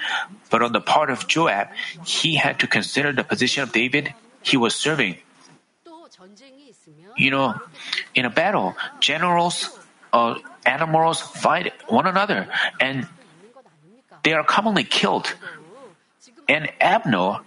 but 0.48 0.62
on 0.62 0.70
the 0.70 0.81
part 0.81 1.11
of 1.11 1.27
Joab, 1.27 1.74
he 2.07 2.37
had 2.37 2.61
to 2.61 2.68
consider 2.70 3.12
the 3.12 3.27
position 3.27 3.64
of 3.64 3.72
David 3.72 4.14
he 4.42 4.57
was 4.57 4.77
serving. 4.77 5.18
You 7.16 7.31
know, 7.31 7.55
in 8.14 8.24
a 8.24 8.31
battle, 8.31 8.74
generals, 9.00 9.70
uh, 10.12 10.35
admirals 10.66 11.20
fight 11.20 11.72
one 11.88 12.07
another, 12.07 12.48
and 12.81 13.07
they 14.22 14.33
are 14.33 14.44
commonly 14.44 14.85
killed. 14.85 15.33
And 16.48 16.70
Abner, 16.81 17.40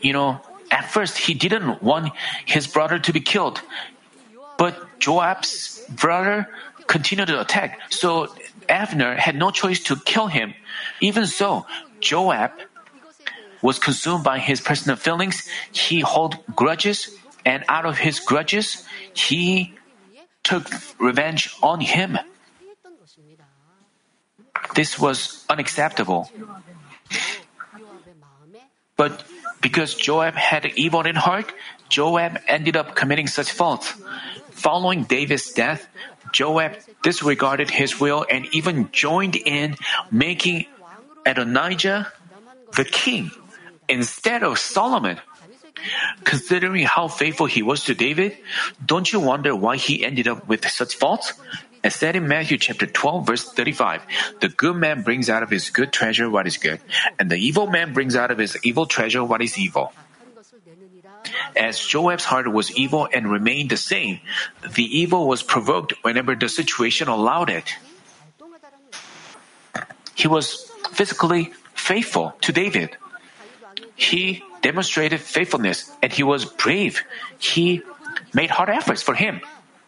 you 0.00 0.12
know, 0.12 0.40
at 0.70 0.90
first 0.90 1.18
he 1.18 1.34
didn't 1.34 1.82
want 1.82 2.12
his 2.44 2.66
brother 2.66 2.98
to 2.98 3.12
be 3.12 3.20
killed, 3.20 3.62
but 4.58 4.76
Joab's 4.98 5.84
brother 5.88 6.48
continued 6.86 7.28
to 7.28 7.40
attack, 7.40 7.80
so 7.90 8.34
Abner 8.68 9.14
had 9.14 9.36
no 9.36 9.50
choice 9.50 9.80
to 9.84 9.96
kill 9.96 10.26
him. 10.26 10.54
Even 11.00 11.26
so, 11.26 11.66
Joab 12.00 12.52
was 13.62 13.78
consumed 13.78 14.24
by 14.24 14.38
his 14.38 14.60
personal 14.60 14.96
feelings. 14.96 15.48
He 15.72 16.00
held 16.00 16.36
grudges, 16.54 17.16
and 17.44 17.64
out 17.68 17.86
of 17.86 17.98
his 17.98 18.20
grudges, 18.20 18.84
he 19.12 19.74
took 20.42 20.68
revenge 20.98 21.54
on 21.62 21.80
him. 21.80 22.18
This 24.74 24.98
was 24.98 25.44
unacceptable. 25.48 26.30
But 28.96 29.24
because 29.60 29.94
Joab 29.94 30.34
had 30.34 30.66
evil 30.76 31.02
in 31.02 31.16
heart, 31.16 31.52
Joab 31.88 32.38
ended 32.46 32.76
up 32.76 32.94
committing 32.94 33.26
such 33.26 33.50
faults. 33.52 33.94
Following 34.50 35.04
David's 35.04 35.52
death, 35.52 35.88
Joab 36.32 36.76
disregarded 37.02 37.70
his 37.70 37.98
will 37.98 38.26
and 38.30 38.46
even 38.52 38.92
joined 38.92 39.36
in 39.36 39.76
making 40.10 40.66
Adonijah 41.24 42.12
the 42.76 42.84
king 42.84 43.30
instead 43.90 44.42
of 44.42 44.58
Solomon. 44.58 45.18
Considering 46.24 46.84
how 46.84 47.08
faithful 47.08 47.46
he 47.46 47.62
was 47.62 47.84
to 47.84 47.94
David, 47.94 48.36
don't 48.84 49.10
you 49.10 49.18
wonder 49.18 49.56
why 49.56 49.76
he 49.76 50.04
ended 50.04 50.28
up 50.28 50.46
with 50.46 50.68
such 50.68 50.94
faults? 50.94 51.32
As 51.82 51.96
said 51.96 52.16
in 52.16 52.28
Matthew 52.28 52.58
chapter 52.58 52.84
12 52.84 53.26
verse 53.26 53.44
35, 53.52 54.02
the 54.40 54.48
good 54.48 54.76
man 54.76 55.02
brings 55.02 55.30
out 55.30 55.42
of 55.42 55.48
his 55.48 55.70
good 55.70 55.92
treasure 55.92 56.28
what 56.28 56.46
is 56.46 56.58
good, 56.58 56.80
and 57.18 57.30
the 57.30 57.40
evil 57.40 57.66
man 57.66 57.94
brings 57.94 58.14
out 58.14 58.30
of 58.30 58.36
his 58.36 58.58
evil 58.62 58.84
treasure 58.84 59.24
what 59.24 59.40
is 59.40 59.56
evil. 59.56 59.92
as 61.56 61.78
Joab's 61.78 62.24
heart 62.24 62.50
was 62.52 62.70
evil 62.72 63.08
and 63.12 63.30
remained 63.30 63.70
the 63.70 63.76
same, 63.76 64.20
the 64.74 64.84
evil 64.84 65.26
was 65.26 65.42
provoked 65.42 65.94
whenever 66.02 66.34
the 66.34 66.48
situation 66.48 67.08
allowed 67.08 67.50
it. 67.50 67.74
He 70.14 70.28
was 70.28 70.70
physically 70.92 71.52
faithful 71.74 72.34
to 72.42 72.52
David. 72.52 72.96
He 74.00 74.42
demonstrated 74.62 75.20
faithfulness 75.20 75.92
and 76.02 76.10
he 76.10 76.22
was 76.22 76.46
brave. 76.46 77.04
He 77.38 77.82
made 78.32 78.48
hard 78.48 78.70
efforts 78.70 79.02
for 79.02 79.14
him. 79.14 79.42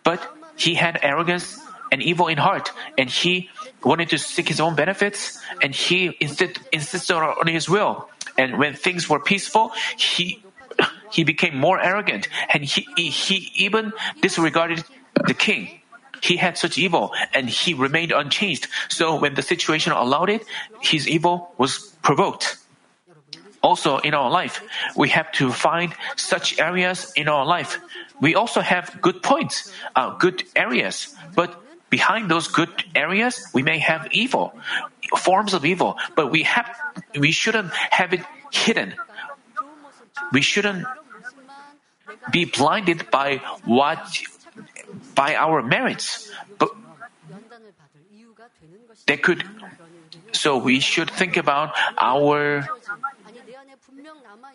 But 0.04 0.20
he 0.54 0.74
had 0.74 1.00
arrogance 1.00 1.58
and 1.90 2.02
evil 2.02 2.28
in 2.28 2.36
heart 2.36 2.72
and 2.98 3.08
he 3.08 3.48
wanted 3.82 4.10
to 4.10 4.18
seek 4.18 4.48
his 4.48 4.60
own 4.60 4.74
benefits 4.76 5.40
and 5.62 5.74
he 5.74 6.14
insist, 6.20 6.60
insisted 6.72 7.16
on 7.16 7.46
his 7.46 7.70
will. 7.70 8.10
And 8.36 8.58
when 8.58 8.74
things 8.74 9.08
were 9.08 9.18
peaceful, 9.18 9.72
he 9.96 10.44
he 11.10 11.24
became 11.24 11.56
more 11.56 11.80
arrogant 11.80 12.28
and 12.52 12.64
he, 12.64 12.86
he 12.96 13.50
even 13.56 13.92
disregarded 14.20 14.84
the 15.26 15.34
king. 15.34 15.80
He 16.20 16.36
had 16.36 16.56
such 16.58 16.76
evil 16.76 17.12
and 17.32 17.48
he 17.48 17.72
remained 17.72 18.12
unchanged. 18.12 18.68
So 18.88 19.18
when 19.18 19.34
the 19.34 19.42
situation 19.42 19.92
allowed 19.92 20.28
it, 20.28 20.44
his 20.80 21.08
evil 21.08 21.52
was 21.56 21.92
provoked. 22.02 22.61
Also 23.62 23.98
in 23.98 24.12
our 24.12 24.30
life, 24.30 24.60
we 24.96 25.08
have 25.10 25.30
to 25.32 25.52
find 25.52 25.94
such 26.16 26.58
areas 26.58 27.12
in 27.14 27.28
our 27.28 27.46
life. 27.46 27.78
We 28.20 28.34
also 28.34 28.60
have 28.60 29.00
good 29.00 29.22
points, 29.22 29.70
uh, 29.94 30.18
good 30.18 30.42
areas, 30.56 31.14
but 31.34 31.62
behind 31.88 32.30
those 32.30 32.48
good 32.48 32.72
areas, 32.94 33.38
we 33.54 33.62
may 33.62 33.78
have 33.78 34.08
evil, 34.10 34.56
forms 35.16 35.54
of 35.54 35.64
evil, 35.64 35.96
but 36.16 36.30
we 36.30 36.42
have, 36.42 36.74
we 37.18 37.30
shouldn't 37.30 37.70
have 37.90 38.12
it 38.12 38.24
hidden. 38.50 38.94
We 40.32 40.40
shouldn't 40.40 40.86
be 42.32 42.46
blinded 42.46 43.10
by 43.10 43.38
what, 43.64 44.00
by 45.14 45.34
our 45.36 45.62
merits. 45.62 46.30
But 46.58 46.70
they 49.06 49.16
could, 49.16 49.44
so 50.32 50.56
we 50.56 50.80
should 50.80 51.10
think 51.10 51.36
about 51.36 51.74
our 51.98 52.68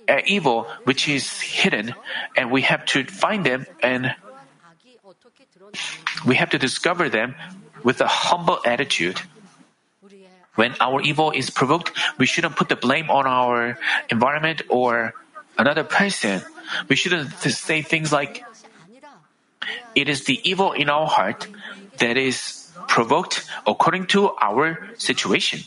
uh, 0.08 0.22
evil 0.26 0.68
which 0.84 1.08
is 1.08 1.40
hidden, 1.42 1.94
and 2.36 2.52
we 2.52 2.62
have 2.62 2.86
to 2.86 3.04
find 3.06 3.46
them 3.46 3.66
and 3.82 4.16
we 6.26 6.36
have 6.36 6.50
to 6.50 6.58
discover 6.58 7.10
them 7.10 7.36
with 7.84 8.02
a 8.02 8.08
humble 8.08 8.60
attitude. 8.66 9.22
When 10.56 10.74
our 10.82 11.02
evil 11.02 11.32
is 11.32 11.50
provoked, 11.50 11.92
we 12.18 12.26
shouldn't 12.26 12.56
put 12.56 12.70
the 12.70 12.76
blame 12.76 13.12
on 13.12 13.28
our 13.28 13.78
environment 14.10 14.64
or 14.70 15.14
another 15.58 15.84
person. 15.84 16.42
We 16.90 16.96
shouldn't 16.96 17.32
say 17.34 17.84
things 17.84 18.12
like, 18.12 18.44
it 19.94 20.10
is 20.10 20.26
the 20.26 20.42
evil 20.44 20.72
in 20.74 20.90
our 20.90 21.06
heart 21.06 21.48
that 22.00 22.18
is 22.18 22.57
provoked 22.98 23.46
according 23.70 24.10
to 24.10 24.34
our 24.42 24.90
situation. 24.98 25.62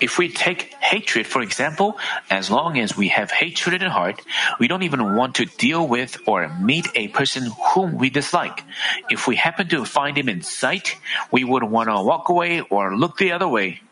If 0.00 0.16
we 0.16 0.32
take 0.32 0.72
hatred, 0.80 1.26
for 1.28 1.44
example, 1.44 2.00
as 2.30 2.48
long 2.48 2.80
as 2.80 2.96
we 2.96 3.12
have 3.12 3.28
hatred 3.28 3.76
in 3.76 3.84
our 3.84 3.92
heart, 3.92 4.24
we 4.56 4.64
don't 4.64 4.82
even 4.82 5.12
want 5.12 5.36
to 5.36 5.44
deal 5.44 5.84
with 5.84 6.16
or 6.24 6.48
meet 6.56 6.88
a 6.96 7.12
person 7.12 7.52
whom 7.76 8.00
we 8.00 8.08
dislike. 8.08 8.64
If 9.12 9.28
we 9.28 9.36
happen 9.36 9.68
to 9.76 9.84
find 9.84 10.16
him 10.16 10.32
in 10.32 10.40
sight, 10.40 10.96
we 11.28 11.44
would 11.44 11.62
want 11.62 11.92
to 11.92 12.00
walk 12.00 12.32
away 12.32 12.64
or 12.72 12.96
look 12.96 13.20
the 13.20 13.36
other 13.36 13.48
way. 13.48 13.84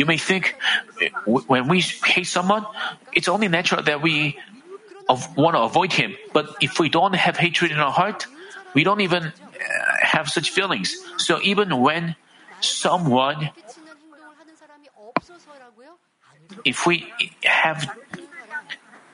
You 0.00 0.08
may 0.08 0.16
think 0.16 0.56
when 1.26 1.68
we 1.68 1.84
hate 1.84 2.32
someone, 2.32 2.64
it's 3.12 3.28
only 3.28 3.48
natural 3.48 3.84
that 3.84 4.00
we 4.00 4.40
want 5.36 5.52
to 5.52 5.60
avoid 5.68 5.92
him. 5.92 6.16
But 6.32 6.56
if 6.64 6.80
we 6.80 6.88
don't 6.88 7.12
have 7.12 7.36
hatred 7.36 7.70
in 7.70 7.78
our 7.78 7.92
heart, 7.92 8.24
we 8.74 8.84
don't 8.84 9.00
even 9.00 9.24
uh, 9.24 9.32
have 10.02 10.28
such 10.28 10.50
feelings. 10.50 10.94
So 11.16 11.40
even 11.42 11.80
when 11.80 12.16
someone 12.60 13.50
if 16.64 16.86
we 16.86 17.12
have 17.44 17.90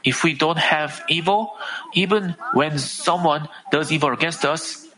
if 0.02 0.24
we 0.24 0.32
don't 0.32 0.58
have 0.58 1.02
evil, 1.08 1.56
even 1.92 2.34
when 2.54 2.78
someone 2.78 3.48
does 3.70 3.92
evil 3.92 4.12
against 4.12 4.44
us, 4.44 4.88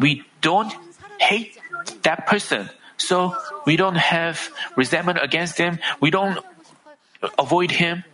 we 0.00 0.24
don't 0.40 0.72
hate 1.20 1.60
that 2.02 2.26
person. 2.26 2.70
So 2.96 3.36
we 3.66 3.76
don't 3.76 3.96
have 3.96 4.50
resentment 4.76 5.18
against 5.20 5.58
him. 5.58 5.78
We 6.00 6.10
don't 6.10 6.38
avoid 7.38 7.70
him. 7.70 8.04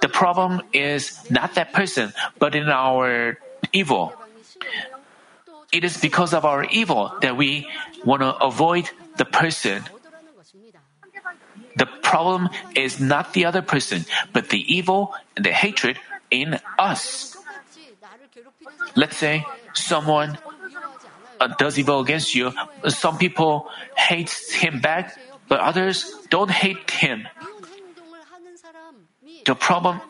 The 0.00 0.08
problem 0.08 0.62
is 0.72 1.30
not 1.30 1.54
that 1.54 1.72
person, 1.72 2.12
but 2.38 2.54
in 2.54 2.68
our 2.68 3.38
evil. 3.72 4.12
It 5.72 5.84
is 5.84 5.98
because 5.98 6.34
of 6.34 6.44
our 6.44 6.64
evil 6.64 7.12
that 7.22 7.36
we 7.36 7.68
want 8.04 8.22
to 8.22 8.34
avoid 8.36 8.90
the 9.16 9.24
person. 9.24 9.84
The 11.76 11.86
problem 12.02 12.48
is 12.74 12.98
not 13.00 13.32
the 13.32 13.44
other 13.44 13.62
person, 13.62 14.04
but 14.32 14.48
the 14.48 14.58
evil 14.58 15.14
and 15.36 15.44
the 15.44 15.52
hatred 15.52 15.98
in 16.30 16.58
us. 16.78 17.36
Let's 18.96 19.16
say 19.16 19.46
someone 19.74 20.38
uh, 21.38 21.48
does 21.58 21.78
evil 21.78 22.00
against 22.00 22.34
you. 22.34 22.52
Some 22.88 23.18
people 23.18 23.68
hate 23.96 24.30
him 24.50 24.80
back, 24.80 25.16
but 25.48 25.60
others 25.60 26.10
don't 26.28 26.50
hate 26.50 26.90
him. 26.90 27.26
The 29.46 29.54
problem 29.54 30.00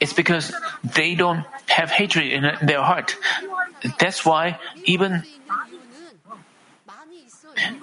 it's 0.00 0.12
because 0.12 0.52
they 0.84 1.14
don't 1.14 1.44
have 1.66 1.90
hatred 1.90 2.32
in 2.32 2.42
their 2.66 2.82
heart. 2.82 3.16
That's 3.98 4.24
why 4.24 4.58
even 4.84 5.22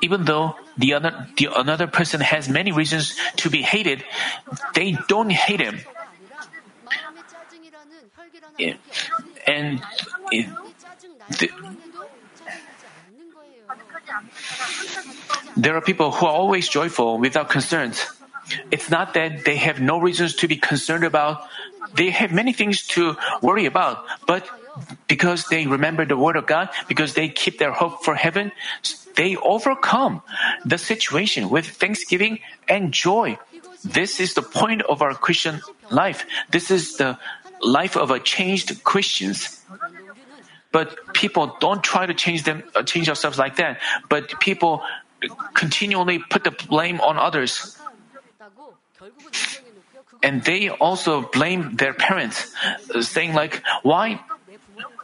even 0.02 0.26
though 0.26 0.56
the 0.78 0.94
other 0.94 1.28
the 1.38 1.50
another 1.56 1.88
person 1.88 2.22
has 2.22 2.48
many 2.50 2.72
reasons 2.72 3.16
to 3.38 3.50
be 3.50 3.62
hated, 3.62 4.04
they 4.74 4.98
don't 5.08 5.32
hate 5.32 5.60
him. 5.60 5.80
And 9.48 9.82
it, 10.32 10.46
the, 11.40 11.50
there 15.58 15.76
are 15.76 15.82
people 15.82 16.12
who 16.12 16.26
are 16.26 16.32
always 16.34 16.70
joyful 16.70 17.18
without 17.18 17.50
concerns. 17.50 18.06
It's 18.72 18.90
not 18.90 19.14
that 19.14 19.46
they 19.46 19.56
have 19.58 19.80
no 19.80 20.00
reasons 20.00 20.36
to 20.38 20.48
be 20.48 20.58
concerned 20.58 21.04
about. 21.04 21.48
They 21.96 22.10
have 22.10 22.32
many 22.32 22.54
things 22.54 22.86
to 22.98 23.16
worry 23.42 23.66
about, 23.66 24.06
but 24.26 24.48
because 25.08 25.48
they 25.48 25.68
remember 25.68 26.06
the 26.06 26.18
word 26.18 26.36
of 26.36 26.48
God, 26.48 26.70
because 26.88 27.14
they 27.14 27.30
keep 27.30 27.60
their 27.60 27.72
hope 27.72 28.04
for 28.04 28.16
heaven, 28.16 28.52
they 29.16 29.36
overcome 29.38 30.22
the 30.66 30.78
situation 30.78 31.50
with 31.50 31.68
thanksgiving 31.68 32.40
and 32.68 32.92
joy. 32.92 33.38
This 33.84 34.20
is 34.20 34.34
the 34.34 34.42
point 34.42 34.82
of 34.84 35.02
our 35.02 35.14
Christian 35.14 35.62
life. 35.92 36.26
This 36.50 36.72
is 36.72 36.98
the 36.98 37.20
life 37.62 37.96
of 37.96 38.12
a 38.12 38.20
changed 38.20 38.84
Christians. 38.84 39.62
But 40.72 41.14
people 41.14 41.56
don't 41.60 41.84
try 41.84 42.06
to 42.08 42.14
change 42.14 42.44
them, 42.44 42.64
uh, 42.74 42.82
change 42.82 43.08
ourselves 43.08 43.38
like 43.38 43.58
that. 43.58 43.80
But 44.10 44.40
people 44.40 44.82
continually 45.54 46.20
put 46.20 46.44
the 46.44 46.52
blame 46.52 47.00
on 47.00 47.18
others. 47.18 47.78
And 50.22 50.44
they 50.44 50.70
also 50.70 51.22
blame 51.22 51.76
their 51.76 51.94
parents, 51.94 52.54
saying 53.02 53.34
like, 53.34 53.62
why 53.84 54.24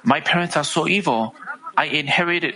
my 0.03 0.21
parents 0.21 0.55
are 0.55 0.63
so 0.63 0.87
evil? 0.87 1.35
I 1.75 1.85
inherited 1.85 2.55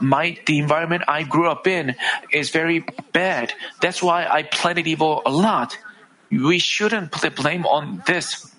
my 0.00 0.36
the 0.46 0.58
environment 0.58 1.04
I 1.06 1.22
grew 1.22 1.48
up 1.48 1.66
in 1.66 1.94
is 2.32 2.50
very 2.50 2.84
bad. 3.12 3.52
That's 3.80 4.02
why 4.02 4.26
I 4.26 4.42
planted 4.42 4.86
evil 4.86 5.22
a 5.24 5.30
lot. 5.30 5.78
We 6.30 6.58
shouldn't 6.58 7.12
put 7.12 7.22
the 7.22 7.30
blame 7.30 7.64
on 7.66 8.02
this. 8.06 8.50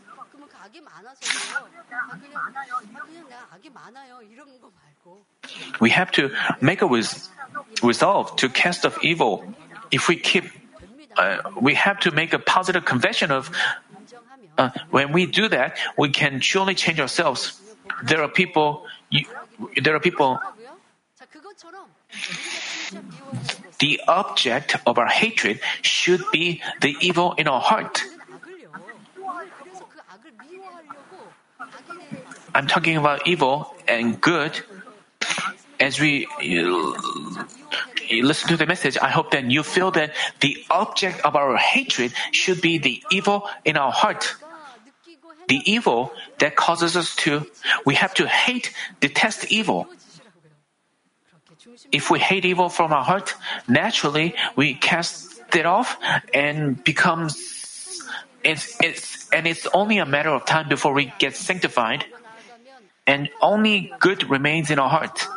We 5.80 5.90
have 5.90 6.12
to 6.12 6.32
make 6.62 6.82
a 6.82 6.88
resolve 7.84 8.36
to 8.38 8.50
cast 8.50 8.86
off 8.86 8.98
evil. 9.04 9.44
If 9.92 10.08
we 10.08 10.16
keep 10.16 10.46
uh, 11.18 11.38
we 11.60 11.74
have 11.76 12.00
to 12.02 12.12
make 12.12 12.34
a 12.34 12.40
positive 12.40 12.86
confession 12.86 13.32
of 13.32 13.52
uh, 14.58 14.70
when 14.92 15.12
we 15.12 15.26
do 15.26 15.48
that, 15.50 15.78
we 15.98 16.10
can 16.10 16.40
truly 16.40 16.76
change 16.76 17.00
ourselves. 17.00 17.60
There 18.04 18.22
are 18.22 18.28
people, 18.30 18.86
you, 19.10 19.26
there 19.82 19.96
are 19.96 20.00
people. 20.00 20.40
The 23.80 24.02
object 24.08 24.78
of 24.86 24.98
our 24.98 25.08
hatred 25.08 25.60
should 25.82 26.22
be 26.32 26.62
the 26.82 26.96
evil 27.02 27.34
in 27.34 27.48
our 27.48 27.60
heart. 27.60 28.04
I'm 32.56 32.68
talking 32.68 32.98
about 32.98 33.28
evil 33.28 33.74
and 33.88 34.22
good 34.22 34.62
as 35.80 36.00
we 36.00 36.28
uh, 36.28 37.44
listen 38.12 38.50
to 38.50 38.58
the 38.58 38.66
message, 38.66 38.98
I 38.98 39.10
hope 39.10 39.32
that 39.32 39.50
you 39.50 39.64
feel 39.64 39.92
that 39.92 40.14
the 40.40 40.64
object 40.70 41.22
of 41.22 41.36
our 41.36 41.58
hatred 41.58 42.14
should 42.32 42.62
be 42.62 42.78
the 42.78 43.04
evil 43.12 43.50
in 43.66 43.78
our 43.78 43.92
heart. 43.92 44.36
The 45.48 45.62
evil 45.66 46.14
that 46.40 46.56
causes 46.56 46.96
us 46.96 47.16
to, 47.28 47.46
we 47.86 47.96
have 47.96 48.14
to 48.16 48.28
hate, 48.28 48.74
detest 49.00 49.52
evil. 49.52 49.88
If 51.92 52.10
we 52.10 52.20
hate 52.20 52.46
evil 52.46 52.70
from 52.70 52.94
our 52.94 53.04
heart, 53.04 53.36
naturally 53.68 54.36
we 54.56 54.74
cast 54.74 55.42
it 55.56 55.66
off 55.66 55.98
and 56.34 56.82
becomes 56.84 57.54
it's, 58.44 58.76
it's, 58.82 59.30
and 59.32 59.48
it's 59.48 59.68
only 59.74 59.98
a 60.00 60.06
matter 60.06 60.30
of 60.30 60.46
time 60.46 60.68
before 60.68 60.94
we 60.94 61.14
get 61.18 61.36
sanctified, 61.36 62.06
and 63.08 63.30
only 63.42 63.94
good 64.00 64.30
remains 64.30 64.70
in 64.70 64.80
our 64.80 64.90
heart. 64.90 65.28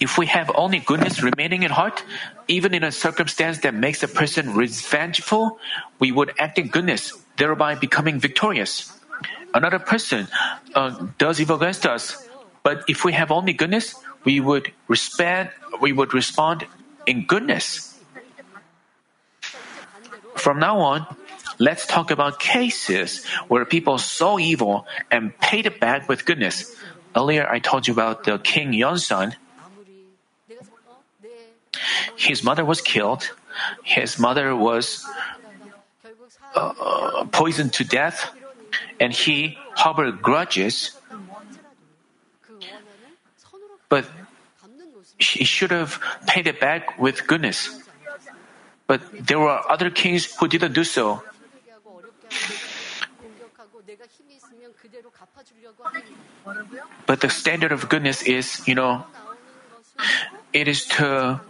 If 0.00 0.18
we 0.18 0.26
have 0.26 0.50
only 0.54 0.78
goodness 0.78 1.22
remaining 1.22 1.62
in 1.62 1.70
heart, 1.70 2.04
even 2.48 2.74
in 2.74 2.84
a 2.84 2.92
circumstance 2.92 3.58
that 3.60 3.74
makes 3.74 4.02
a 4.02 4.08
person 4.08 4.54
revengeful, 4.54 5.58
we 5.98 6.12
would 6.12 6.32
act 6.38 6.58
in 6.58 6.68
goodness, 6.68 7.12
thereby 7.36 7.74
becoming 7.74 8.18
victorious. 8.18 8.92
Another 9.54 9.78
person 9.78 10.28
uh, 10.74 11.06
does 11.18 11.40
evil 11.40 11.56
against 11.56 11.86
us, 11.86 12.28
but 12.62 12.84
if 12.88 13.04
we 13.04 13.12
have 13.12 13.30
only 13.30 13.52
goodness, 13.52 13.94
we 14.24 14.40
would 14.40 14.72
respond. 14.88 15.50
We 15.80 15.92
would 15.92 16.14
respond 16.14 16.66
in 17.06 17.26
goodness. 17.26 17.98
From 20.36 20.58
now 20.58 20.78
on, 20.80 21.06
let's 21.58 21.86
talk 21.86 22.10
about 22.10 22.40
cases 22.40 23.26
where 23.48 23.64
people 23.64 23.98
saw 23.98 24.38
evil 24.38 24.86
and 25.10 25.36
paid 25.38 25.66
it 25.66 25.80
back 25.80 26.08
with 26.08 26.24
goodness. 26.24 26.74
Earlier, 27.14 27.46
I 27.48 27.58
told 27.58 27.86
you 27.86 27.92
about 27.92 28.24
the 28.24 28.38
King 28.38 28.72
Yonsan. 28.72 29.36
His 32.22 32.44
mother 32.44 32.64
was 32.64 32.80
killed. 32.80 33.26
His 33.82 34.16
mother 34.16 34.54
was 34.54 35.02
uh, 36.54 37.26
poisoned 37.34 37.74
to 37.74 37.84
death, 37.84 38.30
and 39.02 39.12
he 39.12 39.58
harbored 39.74 40.22
grudges. 40.22 40.94
But 43.88 44.06
he 45.18 45.42
should 45.42 45.72
have 45.74 45.98
paid 46.30 46.46
it 46.46 46.60
back 46.60 46.94
with 46.96 47.26
goodness. 47.26 47.82
But 48.86 49.02
there 49.18 49.40
were 49.42 49.58
other 49.66 49.90
kings 49.90 50.30
who 50.38 50.46
didn't 50.46 50.78
do 50.78 50.84
so. 50.84 51.26
But 57.06 57.20
the 57.20 57.30
standard 57.30 57.72
of 57.72 57.88
goodness 57.88 58.22
is, 58.22 58.62
you 58.68 58.74
know, 58.74 59.04
it 60.52 60.68
is 60.68 60.86
to 60.96 61.40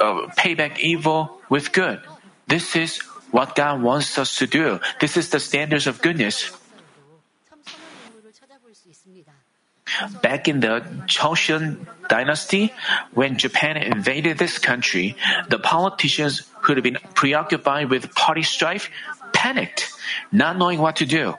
uh, 0.00 0.28
pay 0.36 0.54
back 0.54 0.80
evil 0.80 1.40
with 1.48 1.72
good. 1.72 2.00
This 2.46 2.76
is 2.76 2.98
what 3.30 3.54
God 3.54 3.82
wants 3.82 4.18
us 4.18 4.36
to 4.38 4.46
do. 4.46 4.80
This 5.00 5.16
is 5.16 5.30
the 5.30 5.40
standards 5.40 5.86
of 5.86 6.00
goodness. 6.00 6.50
Back 10.22 10.48
in 10.48 10.60
the 10.60 10.84
Joseon 11.06 11.86
dynasty, 12.08 12.72
when 13.12 13.38
Japan 13.38 13.76
invaded 13.76 14.38
this 14.38 14.58
country, 14.58 15.16
the 15.48 15.58
politicians 15.58 16.44
who 16.60 16.74
had 16.74 16.82
been 16.82 16.98
preoccupied 17.14 17.90
with 17.90 18.14
party 18.14 18.42
strife 18.42 18.90
panicked, 19.32 19.92
not 20.30 20.56
knowing 20.58 20.78
what 20.78 20.96
to 20.96 21.06
do. 21.06 21.34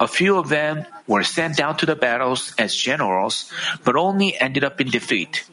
A 0.00 0.06
few 0.06 0.38
of 0.38 0.48
them 0.48 0.86
were 1.06 1.24
sent 1.24 1.58
out 1.58 1.80
to 1.80 1.86
the 1.86 1.96
battles 1.96 2.54
as 2.56 2.74
generals, 2.74 3.50
but 3.82 3.96
only 3.96 4.38
ended 4.38 4.62
up 4.62 4.80
in 4.80 4.90
defeat. 4.90 5.44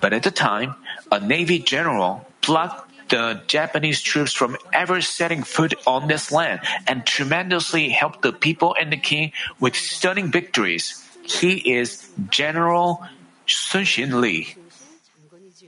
But 0.00 0.12
at 0.12 0.22
the 0.22 0.30
time, 0.30 0.74
a 1.10 1.20
Navy 1.20 1.58
general 1.58 2.26
blocked 2.44 2.86
the 3.08 3.42
Japanese 3.46 4.00
troops 4.00 4.32
from 4.32 4.56
ever 4.72 5.00
setting 5.00 5.42
foot 5.42 5.74
on 5.86 6.08
this 6.08 6.32
land 6.32 6.60
and 6.86 7.06
tremendously 7.06 7.88
helped 7.88 8.22
the 8.22 8.32
people 8.32 8.74
and 8.78 8.92
the 8.92 8.96
king 8.96 9.32
with 9.60 9.76
stunning 9.76 10.30
victories. 10.30 11.02
He 11.22 11.74
is 11.74 12.08
General 12.30 13.02
Sun 13.46 13.84
Shin 13.84 14.20
Lee. 14.20 14.54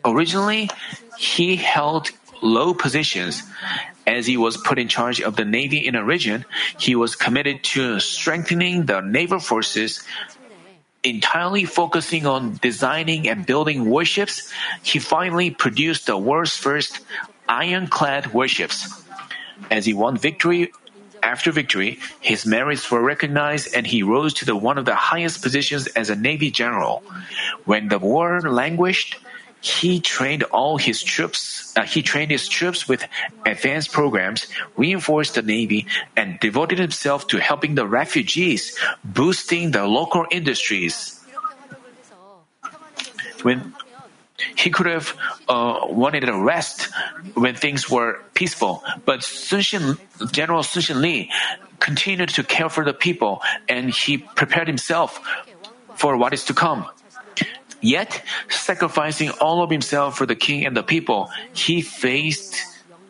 Originally, 0.05 0.71
he 1.17 1.57
held 1.57 2.11
low 2.43 2.75
positions. 2.75 3.43
As 4.07 4.27
he 4.27 4.37
was 4.37 4.57
put 4.57 4.79
in 4.79 4.89
charge 4.89 5.21
of 5.21 5.37
the 5.37 5.45
navy 5.45 5.87
in 5.87 5.95
a 5.95 6.05
region, 6.05 6.45
he 6.79 6.95
was 6.95 7.15
committed 7.15 7.63
to 7.77 8.01
strengthening 8.01 8.87
the 8.87 9.01
naval 9.01 9.39
forces, 9.39 10.03
entirely 11.05 11.65
focusing 11.65 12.27
on 12.27 12.59
designing 12.61 13.29
and 13.29 13.47
building 13.47 13.89
warships. 13.89 14.53
He 14.83 14.99
finally 14.99 15.51
produced 15.51 16.07
the 16.07 16.17
world's 16.19 16.57
first 16.57 17.01
ironclad 17.49 18.33
warships. 18.33 19.05
As 19.71 19.87
he 19.87 19.95
won 19.95 20.17
victory 20.17 20.73
after 21.23 21.51
victory, 21.51 21.99
his 22.21 22.47
merits 22.47 22.91
were 22.91 23.03
recognized 23.03 23.75
and 23.75 23.87
he 23.87 24.03
rose 24.03 24.35
to 24.35 24.45
the 24.45 24.57
one 24.57 24.79
of 24.79 24.85
the 24.85 24.95
highest 24.95 25.43
positions 25.43 25.87
as 25.89 26.11
a 26.11 26.17
Navy 26.17 26.51
general. 26.51 27.03
When 27.65 27.89
the 27.89 27.99
war 27.99 28.41
languished, 28.41 29.17
he 29.61 30.01
trained 30.01 30.45
all 30.45 30.79
his 30.79 31.03
troops. 31.03 31.73
Uh, 31.77 31.83
he 31.83 32.03
trained 32.03 32.31
his 32.31 32.49
troops 32.49 32.89
with 32.89 33.07
advanced 33.45 33.93
programs, 33.93 34.47
reinforced 34.77 35.35
the 35.35 35.43
navy, 35.43 35.87
and 36.17 36.39
devoted 36.41 36.79
himself 36.79 37.27
to 37.29 37.39
helping 37.39 37.75
the 37.75 37.87
refugees, 37.87 38.79
boosting 39.05 39.71
the 39.73 39.85
local 39.85 40.27
industries. 40.31 41.15
When 43.43 43.75
he 44.57 44.71
could 44.71 44.87
have 44.87 45.17
uh, 45.49 45.87
wanted 45.91 46.29
a 46.29 46.35
rest 46.35 46.89
when 47.35 47.55
things 47.55 47.91
were 47.91 48.23
peaceful, 48.35 48.83
but 49.05 49.23
Sun 49.23 49.99
General 50.31 50.63
Sun 50.63 50.83
Shin 50.83 51.03
Lee 51.03 51.31
continued 51.81 52.29
to 52.31 52.43
care 52.43 52.69
for 52.69 52.85
the 52.85 52.95
people, 52.95 53.43
and 53.69 53.91
he 53.91 54.19
prepared 54.19 54.69
himself 54.69 55.21
for 55.95 56.17
what 56.17 56.33
is 56.33 56.45
to 56.47 56.55
come. 56.55 56.87
Yet, 57.81 58.23
sacrificing 58.49 59.31
all 59.41 59.63
of 59.63 59.71
himself 59.71 60.17
for 60.19 60.27
the 60.27 60.35
king 60.35 60.67
and 60.67 60.77
the 60.77 60.83
people, 60.83 61.31
he 61.53 61.81
faced 61.83 62.57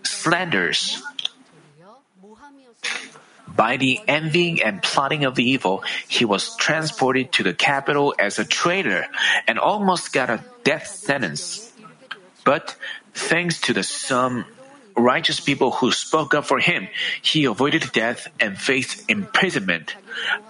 slanders. 0.02 1.02
By 3.48 3.76
the 3.76 3.98
envying 4.06 4.62
and 4.62 4.82
plotting 4.82 5.24
of 5.24 5.34
the 5.34 5.42
evil, 5.42 5.82
he 6.06 6.24
was 6.24 6.54
transported 6.56 7.32
to 7.32 7.42
the 7.42 7.54
capital 7.54 8.14
as 8.18 8.38
a 8.38 8.44
traitor 8.44 9.06
and 9.48 9.58
almost 9.58 10.12
got 10.12 10.30
a 10.30 10.44
death 10.62 10.86
sentence. 10.86 11.72
But 12.44 12.76
thanks 13.14 13.60
to 13.62 13.72
the 13.72 13.82
some 13.82 14.44
righteous 14.98 15.40
people 15.40 15.70
who 15.70 15.92
spoke 15.92 16.34
up 16.34 16.44
for 16.44 16.58
him, 16.58 16.88
he 17.22 17.44
avoided 17.44 17.92
death 17.92 18.28
and 18.40 18.58
faced 18.58 19.04
imprisonment. 19.08 19.94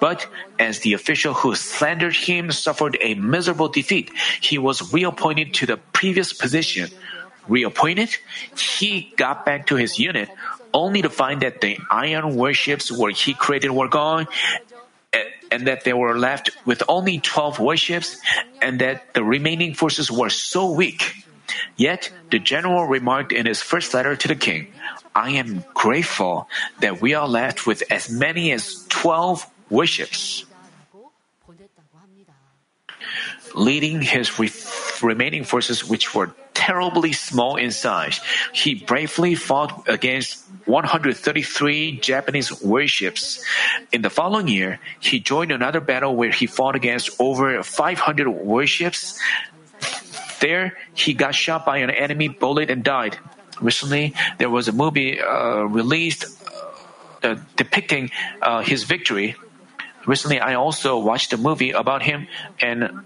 But 0.01 0.27
as 0.59 0.81
the 0.81 0.95
official 0.95 1.35
who 1.35 1.55
slandered 1.55 2.17
him 2.17 2.51
suffered 2.51 2.97
a 3.01 3.15
miserable 3.15 3.69
defeat, 3.69 4.11
he 4.41 4.59
was 4.59 4.93
reappointed 4.93 5.55
to 5.55 5.67
the 5.67 5.77
previous 5.77 6.33
position. 6.33 6.91
Reappointed, 7.47 8.17
he 8.57 9.13
got 9.17 9.45
back 9.45 9.67
to 9.69 9.77
his 9.77 9.99
unit 9.99 10.29
only 10.73 11.03
to 11.03 11.09
find 11.09 11.43
that 11.43 11.61
the 11.61 11.79
iron 11.91 12.37
warships 12.37 12.93
where 12.93 13.11
he 13.11 13.33
created 13.33 13.71
were 13.71 13.89
gone 13.89 14.29
and 15.51 15.67
that 15.67 15.85
they 15.85 15.93
were 15.93 16.19
left 16.19 16.51
with 16.67 16.83
only 16.89 17.19
12 17.19 17.59
warships 17.59 18.19
and 18.61 18.81
that 18.81 19.15
the 19.15 19.25
remaining 19.25 19.75
forces 19.75 20.11
were 20.11 20.29
so 20.29 20.73
weak 20.73 21.25
Yet 21.77 22.11
the 22.31 22.39
general 22.39 22.87
remarked 22.87 23.33
in 23.33 23.47
his 23.47 23.63
first 23.63 23.95
letter 23.95 24.17
to 24.17 24.29
the 24.29 24.37
king, 24.37 24.73
I 25.15 25.31
am 25.33 25.65
grateful 25.75 26.49
that 26.81 27.01
we 27.01 27.15
are 27.15 27.29
left 27.29 27.67
with 27.67 27.83
as 27.91 28.11
many 28.11 28.53
as 28.53 28.87
12 28.89 29.47
warships. 29.71 30.45
Leading 33.55 34.03
his 34.03 34.39
re- 34.39 34.53
remaining 35.03 35.43
forces, 35.43 35.85
which 35.85 36.15
were 36.15 36.31
terribly 36.55 37.13
small 37.13 37.57
in 37.57 37.71
size, 37.71 38.21
he 38.53 38.75
bravely 38.75 39.35
fought 39.35 39.89
against 39.89 40.45
133 40.67 41.99
Japanese 41.99 42.53
warships. 42.61 43.43
In 43.91 44.03
the 44.03 44.11
following 44.11 44.49
year, 44.49 44.79
he 45.01 45.19
joined 45.19 45.51
another 45.51 45.81
battle 45.81 46.15
where 46.15 46.31
he 46.31 46.47
fought 46.47 46.77
against 46.77 47.11
over 47.19 47.63
500 47.63 48.29
warships 48.29 49.19
there, 50.41 50.77
he 50.95 51.15
got 51.15 51.35
shot 51.35 51.65
by 51.67 51.79
an 51.79 51.91
enemy 51.91 52.29
bullet 52.29 52.71
and 52.71 52.83
died. 52.83 53.19
Recently, 53.61 54.15
there 54.39 54.51
was 54.51 54.69
a 54.69 54.73
movie 54.73 55.21
uh, 55.21 55.63
released 55.67 56.27
uh, 57.23 57.37
depicting 57.57 58.11
uh, 58.41 58.63
his 58.63 58.85
victory. 58.85 59.35
Recently, 60.07 60.41
I 60.41 60.55
also 60.55 60.99
watched 60.99 61.33
a 61.33 61.37
movie 61.37 61.73
about 61.73 62.03
him, 62.03 62.29
and 62.61 63.03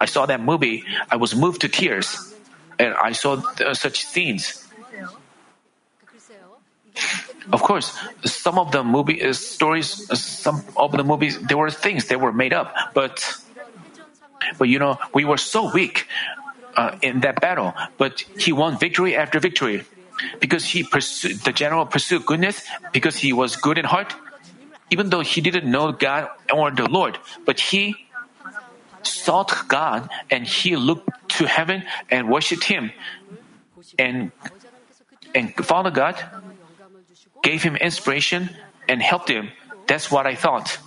I 0.00 0.06
saw 0.06 0.26
that 0.26 0.40
movie. 0.40 0.84
I 1.10 1.16
was 1.16 1.36
moved 1.36 1.60
to 1.62 1.68
tears, 1.68 2.34
and 2.78 2.94
I 2.94 3.12
saw 3.12 3.42
uh, 3.60 3.74
such 3.74 4.04
scenes. 4.04 4.58
Of 7.52 7.62
course, 7.62 7.92
some 8.24 8.58
of 8.58 8.72
the 8.72 8.84
movie 8.84 9.22
uh, 9.22 9.32
stories, 9.32 10.08
uh, 10.10 10.14
some 10.14 10.62
of 10.76 10.92
the 10.92 11.04
movies, 11.04 11.38
there 11.40 11.58
were 11.58 11.70
things 11.70 12.06
that 12.08 12.20
were 12.20 12.32
made 12.32 12.52
up, 12.52 12.72
but 12.94 13.20
But 14.58 14.68
you 14.68 14.78
know, 14.78 14.98
we 15.14 15.24
were 15.24 15.38
so 15.38 15.70
weak 15.72 16.06
uh, 16.76 16.96
in 17.02 17.20
that 17.20 17.40
battle, 17.40 17.74
but 17.98 18.20
he 18.38 18.52
won 18.52 18.78
victory 18.78 19.16
after 19.16 19.38
victory. 19.40 19.84
Because 20.40 20.64
he 20.64 20.84
pursued, 20.84 21.40
the 21.40 21.52
general 21.52 21.86
pursued 21.86 22.26
goodness 22.26 22.62
because 22.92 23.16
he 23.16 23.32
was 23.32 23.56
good 23.56 23.78
in 23.78 23.84
heart, 23.84 24.14
even 24.90 25.10
though 25.10 25.20
he 25.20 25.40
didn't 25.40 25.68
know 25.68 25.90
God 25.90 26.28
or 26.52 26.70
the 26.70 26.86
Lord, 26.88 27.18
but 27.44 27.58
he 27.58 28.06
sought 29.02 29.66
God 29.68 30.08
and 30.30 30.46
he 30.46 30.76
looked 30.76 31.10
to 31.38 31.46
heaven 31.46 31.82
and 32.10 32.28
worshiped 32.28 32.64
him. 32.64 32.92
And, 33.98 34.30
and 35.34 35.54
Father 35.54 35.90
God 35.90 36.22
gave 37.42 37.62
him 37.62 37.76
inspiration 37.76 38.50
and 38.88 39.02
helped 39.02 39.28
him. 39.28 39.50
That's 39.88 40.10
what 40.10 40.26
I 40.26 40.34
thought. 40.34 40.78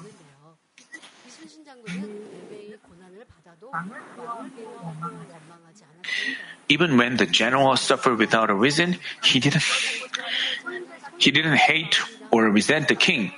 Even 6.67 6.97
when 6.97 7.17
the 7.17 7.25
general 7.25 7.75
suffered 7.77 8.17
without 8.17 8.49
a 8.49 8.55
reason, 8.55 8.97
he 9.23 9.39
didn't 9.39 9.63
he 11.17 11.31
didn't 11.31 11.57
hate 11.57 11.99
or 12.31 12.49
resent 12.49 12.87
the 12.87 12.95
king. 12.95 13.31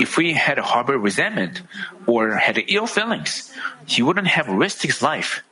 If 0.00 0.16
we 0.16 0.32
had 0.34 0.58
harbored 0.58 1.00
resentment 1.00 1.62
or 2.06 2.36
had 2.36 2.58
ill 2.68 2.86
feelings, 2.86 3.52
he 3.86 4.02
wouldn't 4.02 4.26
have 4.28 4.48
risked 4.48 4.82
his 4.82 5.02
life. 5.02 5.42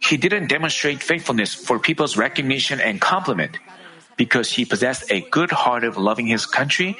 He 0.00 0.16
didn't 0.16 0.48
demonstrate 0.48 1.02
faithfulness 1.02 1.54
for 1.54 1.78
people's 1.78 2.16
recognition 2.16 2.80
and 2.80 3.00
compliment 3.00 3.58
because 4.16 4.50
he 4.50 4.64
possessed 4.64 5.10
a 5.10 5.22
good 5.30 5.50
heart 5.50 5.84
of 5.84 5.96
loving 5.96 6.26
his 6.26 6.46
country 6.46 6.96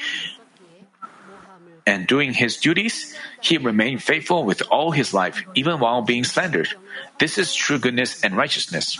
and 1.86 2.06
doing 2.06 2.32
his 2.32 2.56
duties, 2.56 3.16
he 3.40 3.58
remained 3.58 4.02
faithful 4.02 4.44
with 4.44 4.62
all 4.70 4.90
his 4.90 5.12
life, 5.12 5.42
even 5.54 5.80
while 5.80 6.02
being 6.02 6.24
slandered. 6.24 6.68
This 7.18 7.38
is 7.38 7.54
true 7.54 7.78
goodness 7.78 8.22
and 8.22 8.36
righteousness. 8.36 8.98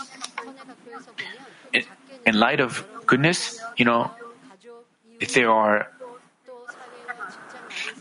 In, 2.25 2.39
light 2.39 2.59
of 2.59 2.85
goodness, 3.05 3.59
you 3.77 3.85
know, 3.85 4.11
if 5.19 5.33
there 5.33 5.51
are 5.51 5.91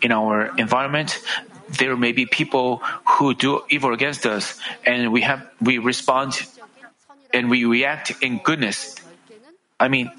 in 0.01 0.13
our 0.13 0.57
environment, 0.59 1.19
there 1.79 1.97
may 1.97 2.13
be 2.13 2.27
people 2.27 2.83
who 3.19 3.35
do 3.35 3.63
evil 3.71 3.93
against 3.93 4.27
us, 4.27 4.59
and 4.85 5.13
we 5.13 5.23
have 5.23 5.49
we 5.61 5.79
respond 5.79 6.41
and 7.33 7.51
we 7.51 7.65
react 7.65 8.13
in 8.23 8.39
goodness. 8.39 8.97
I 9.81 9.89
mean, 9.89 10.11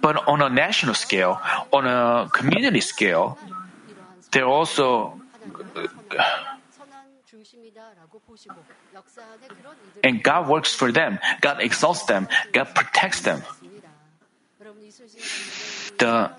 but 0.00 0.26
on 0.28 0.42
a 0.42 0.48
national 0.48 0.94
scale, 0.94 1.40
on 1.72 1.86
a 1.86 2.28
community 2.32 2.80
scale, 2.80 3.38
there 4.32 4.46
also 4.46 5.20
and 10.02 10.22
God 10.22 10.48
works 10.48 10.74
for 10.74 10.92
them. 10.92 11.18
God 11.40 11.60
exalts 11.60 12.04
them. 12.04 12.28
God 12.52 12.74
protects 12.74 13.20
them. 13.22 13.42
The 15.98 16.30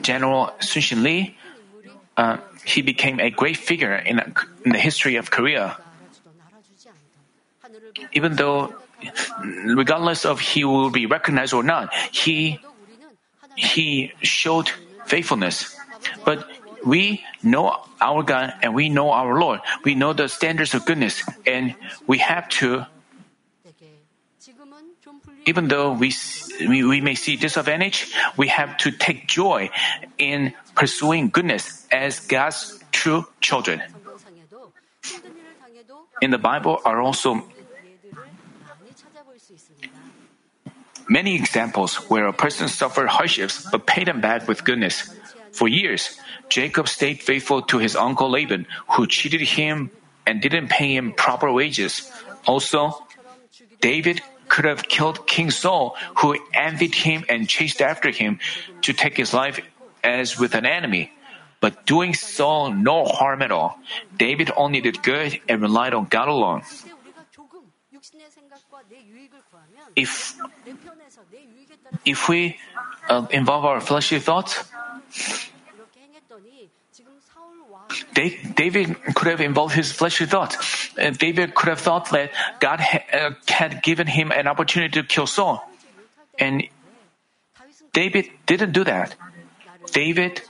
General 0.00 0.52
Sun 0.60 0.82
Shin 0.82 1.02
Lee, 1.02 1.36
uh, 2.16 2.38
he 2.64 2.82
became 2.82 3.20
a 3.20 3.30
great 3.30 3.56
figure 3.56 3.94
in, 3.94 4.20
in 4.64 4.72
the 4.72 4.78
history 4.78 5.16
of 5.16 5.30
Korea. 5.30 5.76
Even 8.12 8.36
though 8.36 8.72
regardless 9.42 10.24
of 10.24 10.40
he 10.40 10.64
will 10.64 10.90
be 10.90 11.06
recognized 11.06 11.54
or 11.54 11.62
not, 11.62 11.92
he 12.12 12.58
he 13.56 14.12
showed 14.22 14.70
faithfulness. 15.06 15.74
But 16.24 16.46
we 16.84 17.24
know 17.42 17.82
our 18.00 18.22
God 18.22 18.54
and 18.62 18.74
we 18.74 18.88
know 18.88 19.10
our 19.10 19.38
Lord. 19.40 19.60
We 19.84 19.94
know 19.94 20.12
the 20.12 20.28
standards 20.28 20.74
of 20.74 20.84
goodness, 20.84 21.22
and 21.46 21.74
we 22.06 22.18
have 22.18 22.48
to. 22.60 22.86
Even 25.46 25.68
though 25.68 25.92
we, 25.92 26.12
we, 26.60 26.84
we 26.84 27.00
may 27.00 27.14
see 27.14 27.36
disadvantage, 27.36 28.12
we 28.36 28.48
have 28.48 28.76
to 28.78 28.90
take 28.90 29.26
joy 29.26 29.70
in 30.18 30.54
pursuing 30.74 31.30
goodness 31.30 31.86
as 31.90 32.20
God's 32.20 32.82
true 32.90 33.26
children. 33.40 33.82
In 36.20 36.30
the 36.30 36.38
Bible 36.38 36.80
are 36.84 37.00
also 37.00 37.46
many 41.08 41.34
examples 41.34 41.96
where 42.10 42.26
a 42.26 42.32
person 42.32 42.68
suffered 42.68 43.08
hardships 43.08 43.66
but 43.70 43.86
paid 43.86 44.06
them 44.06 44.20
back 44.20 44.48
with 44.48 44.64
goodness. 44.64 45.14
For 45.52 45.68
years, 45.68 46.18
Jacob 46.48 46.88
stayed 46.88 47.22
faithful 47.22 47.62
to 47.62 47.78
his 47.78 47.96
uncle 47.96 48.30
Laban, 48.30 48.66
who 48.92 49.06
cheated 49.06 49.40
him 49.40 49.90
and 50.26 50.42
didn't 50.42 50.68
pay 50.68 50.94
him 50.94 51.12
proper 51.12 51.50
wages. 51.50 52.10
Also, 52.46 53.02
David 53.80 54.20
could 54.48 54.64
have 54.64 54.86
killed 54.86 55.26
King 55.26 55.50
Saul, 55.50 55.96
who 56.18 56.38
envied 56.54 56.94
him 56.94 57.24
and 57.28 57.48
chased 57.48 57.82
after 57.82 58.10
him 58.10 58.38
to 58.82 58.92
take 58.92 59.16
his 59.16 59.32
life 59.34 59.60
as 60.04 60.38
with 60.38 60.54
an 60.54 60.66
enemy. 60.66 61.12
But 61.60 61.86
doing 61.86 62.14
Saul 62.14 62.70
no 62.70 63.04
harm 63.06 63.42
at 63.42 63.50
all. 63.50 63.78
David 64.16 64.52
only 64.56 64.80
did 64.80 65.02
good 65.02 65.40
and 65.48 65.62
relied 65.62 65.94
on 65.94 66.04
God 66.04 66.28
alone. 66.28 66.62
If 69.96 70.36
if 72.04 72.28
we 72.28 72.58
uh, 73.08 73.26
involve 73.30 73.64
our 73.64 73.80
fleshly 73.80 74.20
thoughts, 74.20 74.62
David 78.12 78.96
could 79.14 79.28
have 79.28 79.40
involved 79.40 79.74
his 79.74 79.92
fleshly 79.92 80.26
thoughts. 80.26 80.56
And 80.98 81.16
David 81.16 81.54
could 81.54 81.68
have 81.68 81.80
thought 81.80 82.10
that 82.10 82.32
God 82.60 82.80
uh, 83.12 83.30
had 83.48 83.82
given 83.82 84.06
him 84.06 84.32
an 84.32 84.46
opportunity 84.46 85.00
to 85.00 85.06
kill 85.06 85.26
Saul. 85.26 85.64
And 86.38 86.64
David 87.92 88.28
didn't 88.46 88.72
do 88.72 88.84
that. 88.84 89.14
David, 89.92 90.42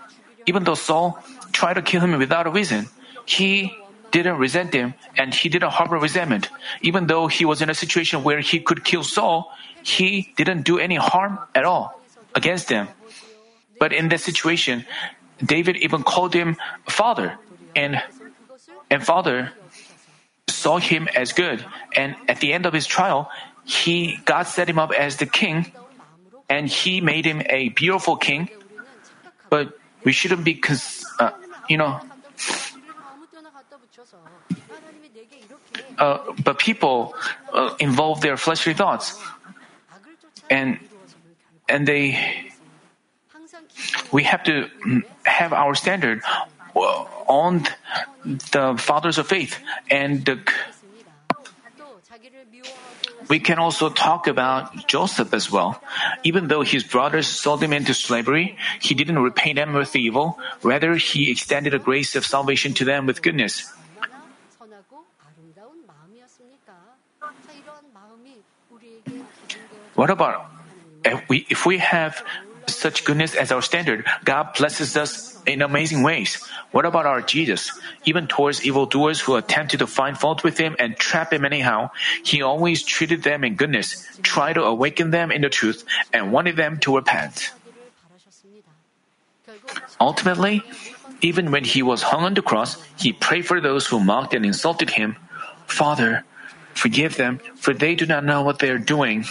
even 0.47 0.65
though 0.65 0.75
Saul 0.75 1.23
tried 1.53 1.75
to 1.75 1.83
kill 1.83 2.01
him 2.01 2.19
without 2.19 2.47
a 2.47 2.51
reason, 2.51 2.89
he 3.25 3.75
didn't 4.17 4.39
resent 4.41 4.73
him 4.73 4.95
and 5.17 5.35
he 5.35 5.49
didn't 5.49 5.73
harbor 5.77 5.99
resentment. 6.01 6.49
Even 6.81 7.07
though 7.07 7.29
he 7.29 7.45
was 7.45 7.61
in 7.61 7.69
a 7.69 7.75
situation 7.77 8.25
where 8.25 8.41
he 8.41 8.61
could 8.61 8.85
kill 8.85 9.05
Saul, 9.05 9.53
he 9.83 10.33
didn't 10.37 10.63
do 10.65 10.79
any 10.79 10.97
harm 10.97 11.39
at 11.55 11.65
all 11.65 12.01
against 12.35 12.69
him. 12.69 12.89
But 13.79 13.93
in 13.93 14.09
that 14.09 14.21
situation, 14.21 14.87
David 15.45 15.77
even 15.85 16.03
called 16.03 16.33
him 16.33 16.57
father, 16.89 17.37
and 17.77 18.01
and 18.89 19.05
father 19.05 19.53
saw 20.49 20.79
him 20.79 21.09
as 21.13 21.37
good. 21.37 21.61
And 21.95 22.17
at 22.27 22.41
the 22.41 22.57
end 22.57 22.65
of 22.65 22.73
his 22.73 22.89
trial, 22.89 23.29
he 23.65 24.17
God 24.25 24.49
set 24.49 24.69
him 24.69 24.79
up 24.81 24.97
as 24.97 25.21
the 25.21 25.29
king, 25.29 25.69
and 26.49 26.69
he 26.69 27.05
made 27.05 27.29
him 27.29 27.45
a 27.53 27.69
beautiful 27.77 28.17
king. 28.17 28.49
But 29.53 29.77
we 30.05 30.13
shouldn't 30.13 30.43
be, 30.43 30.55
cons- 30.55 31.05
uh, 31.21 31.37
you 31.69 31.77
know. 31.77 32.01
Uh, 35.99 36.19
but 36.45 36.59
people 36.59 37.15
uh, 37.53 37.75
involve 37.81 38.21
their 38.21 38.37
fleshly 38.37 38.75
thoughts 38.75 39.19
and 40.51 40.79
and 41.69 41.87
they 41.89 42.19
we 44.13 44.23
have 44.23 44.43
to 44.45 44.69
have 45.25 45.53
our 45.53 45.75
standard 45.75 46.23
on 47.27 47.65
the 48.27 48.75
fathers 48.79 49.19
of 49.19 49.27
faith 49.27 49.59
and 49.91 50.25
the, 50.25 50.39
we 53.29 53.41
can 53.41 53.59
also 53.59 53.91
talk 53.91 54.27
about 54.27 54.87
Joseph 54.87 55.35
as 55.35 55.51
well. 55.51 55.83
Even 56.23 56.47
though 56.47 56.63
his 56.63 56.85
brothers 56.85 57.27
sold 57.27 57.63
him 57.63 57.73
into 57.73 57.93
slavery, 57.93 58.57
he 58.81 58.95
didn't 58.95 59.19
repay 59.19 59.53
them 59.53 59.73
with 59.73 59.97
evil. 59.97 60.39
Rather, 60.63 60.95
he 60.95 61.31
extended 61.31 61.75
a 61.75 61.79
grace 61.79 62.15
of 62.15 62.25
salvation 62.25 62.73
to 62.75 62.85
them 62.85 63.07
with 63.07 63.23
goodness. 63.23 63.73
What 69.97 70.11
about 70.11 70.47
if 71.05 71.29
we, 71.29 71.47
if 71.49 71.67
we 71.67 71.79
have 71.79 72.23
such 72.69 73.05
goodness 73.05 73.35
as 73.35 73.53
our 73.53 73.63
standard, 73.63 74.05
God 74.25 74.55
blesses 74.57 74.97
us 74.97 75.41
in 75.47 75.63
amazing 75.63 76.03
ways. 76.03 76.43
What 76.73 76.85
about 76.85 77.07
our 77.07 77.23
Jesus? 77.23 77.71
Even 78.05 78.27
towards 78.27 78.65
evildoers 78.65 79.21
who 79.21 79.37
attempted 79.37 79.79
to 79.79 79.87
find 79.87 80.19
fault 80.19 80.43
with 80.43 80.59
him 80.59 80.77
and 80.79 80.97
trap 80.97 81.33
him 81.33 81.45
anyhow, 81.45 81.91
he 82.25 82.43
always 82.43 82.83
treated 82.83 83.23
them 83.23 83.45
in 83.45 83.55
goodness, 83.55 84.05
tried 84.23 84.55
to 84.55 84.65
awaken 84.65 85.11
them 85.11 85.31
in 85.31 85.43
the 85.43 85.49
truth, 85.49 85.85
and 86.13 86.33
wanted 86.33 86.57
them 86.57 86.79
to 86.81 86.97
repent. 86.97 87.53
Ultimately, 90.01 90.63
even 91.21 91.51
when 91.51 91.65
he 91.65 91.83
was 91.83 92.03
hung 92.03 92.25
on 92.25 92.35
the 92.35 92.43
cross, 92.43 92.83
he 92.99 93.13
prayed 93.13 93.47
for 93.47 93.61
those 93.61 93.87
who 93.87 94.01
mocked 94.01 94.35
and 94.35 94.45
insulted 94.45 94.91
him. 94.91 95.17
Father, 95.67 96.25
forgive 96.75 97.17
them, 97.17 97.39
for 97.55 97.73
they 97.73 97.95
do 97.95 98.07
not 98.07 98.25
know 98.25 98.43
what 98.43 98.59
they 98.59 98.71
are 98.71 98.79
doing. 98.79 99.25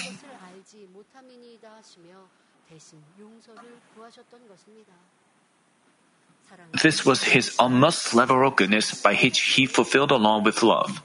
This 6.81 7.05
was 7.05 7.23
his 7.23 7.55
utmost 7.59 8.13
level 8.13 8.45
of 8.45 8.55
goodness 8.55 8.99
by 9.01 9.15
which 9.15 9.55
he 9.55 9.65
fulfilled 9.65 10.09
the 10.09 10.19
law 10.19 10.39
with 10.41 10.63
love. 10.63 11.01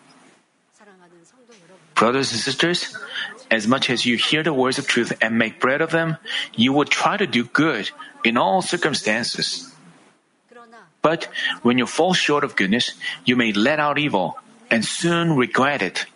Brothers 1.94 2.32
and 2.32 2.40
sisters, 2.40 2.96
as 3.50 3.66
much 3.66 3.90
as 3.90 4.06
you 4.06 4.16
hear 4.16 4.42
the 4.42 4.54
words 4.54 4.78
of 4.78 4.86
truth 4.86 5.12
and 5.20 5.36
make 5.36 5.60
bread 5.60 5.80
of 5.80 5.90
them, 5.90 6.16
you 6.54 6.72
will 6.72 6.86
try 6.86 7.16
to 7.16 7.26
do 7.26 7.44
good 7.44 7.90
in 8.24 8.36
all 8.36 8.62
circumstances. 8.62 9.70
But 11.02 11.28
when 11.62 11.78
you 11.78 11.86
fall 11.86 12.14
short 12.14 12.44
of 12.44 12.56
goodness, 12.56 12.92
you 13.24 13.36
may 13.36 13.52
let 13.52 13.80
out 13.80 13.98
evil 13.98 14.38
and 14.70 14.84
soon 14.84 15.36
regret 15.36 15.82
it. 15.82 16.06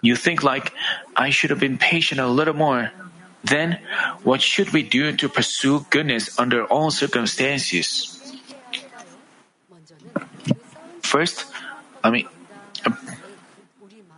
You 0.00 0.16
think 0.16 0.42
like, 0.42 0.72
I 1.16 1.30
should 1.30 1.50
have 1.50 1.60
been 1.60 1.78
patient 1.78 2.20
a 2.20 2.26
little 2.26 2.54
more. 2.54 2.90
Then, 3.44 3.78
what 4.22 4.42
should 4.42 4.70
we 4.72 4.82
do 4.82 5.14
to 5.16 5.28
pursue 5.28 5.86
goodness 5.90 6.38
under 6.38 6.64
all 6.66 6.90
circumstances? 6.90 8.11
First, 11.12 11.44
I 12.02 12.08
mean, 12.08 12.26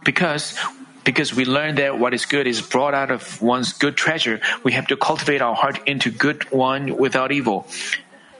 because 0.04 0.56
because 1.02 1.34
we 1.34 1.44
learn 1.44 1.74
that 1.74 1.98
what 1.98 2.14
is 2.14 2.24
good 2.24 2.46
is 2.46 2.62
brought 2.62 2.94
out 2.94 3.10
of 3.10 3.42
one's 3.42 3.72
good 3.72 3.96
treasure, 3.96 4.40
we 4.62 4.70
have 4.78 4.86
to 4.86 4.96
cultivate 4.96 5.42
our 5.42 5.56
heart 5.56 5.80
into 5.88 6.12
good 6.12 6.48
one 6.52 6.96
without 6.96 7.32
evil. 7.32 7.66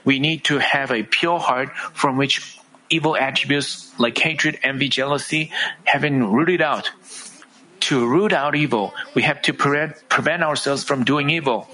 We 0.05 0.19
need 0.19 0.45
to 0.45 0.59
have 0.59 0.91
a 0.91 1.03
pure 1.03 1.37
heart 1.37 1.75
from 1.91 2.15
which 2.15 2.57
evil 2.89 3.17
attributes 3.17 3.91
like 3.99 4.17
hatred, 4.17 4.57
envy, 4.63 4.87
jealousy 4.87 5.51
have 5.83 6.03
been 6.03 6.31
rooted 6.31 6.61
out. 6.61 6.91
To 7.91 8.07
root 8.07 8.31
out 8.31 8.55
evil, 8.55 8.93
we 9.15 9.23
have 9.23 9.41
to 9.41 9.53
prevent, 9.53 10.07
prevent 10.07 10.43
ourselves 10.43 10.85
from 10.85 11.03
doing 11.03 11.29
evil. 11.29 11.67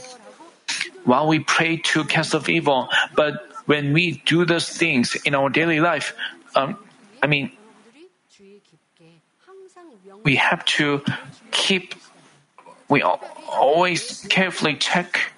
While 1.05 1.27
we 1.27 1.41
pray 1.41 1.77
to 1.93 2.05
cast 2.05 2.33
off 2.33 2.49
evil, 2.49 2.89
but 3.13 3.53
when 3.67 3.93
we 3.93 4.23
do 4.25 4.45
those 4.45 4.67
things 4.67 5.13
in 5.13 5.35
our 5.35 5.49
daily 5.49 5.79
life, 5.79 6.15
um, 6.55 6.77
I 7.21 7.27
mean, 7.27 7.51
we 10.23 10.35
have 10.35 10.65
to 10.65 11.03
keep, 11.51 11.95
we 12.89 13.01
always 13.01 14.25
carefully 14.29 14.75
check 14.75 15.31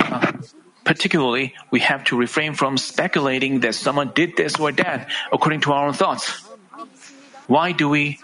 uh, 0.00 0.32
particularly, 0.84 1.54
we 1.70 1.80
have 1.80 2.04
to 2.04 2.16
refrain 2.16 2.54
from 2.54 2.76
speculating 2.76 3.60
that 3.60 3.74
someone 3.74 4.12
did 4.14 4.36
this 4.36 4.58
or 4.60 4.72
that 4.72 5.10
according 5.32 5.60
to 5.60 5.72
our 5.72 5.88
own 5.88 5.94
thoughts. 5.94 6.44
Why 7.46 7.72
do 7.72 7.88
we, 7.88 8.18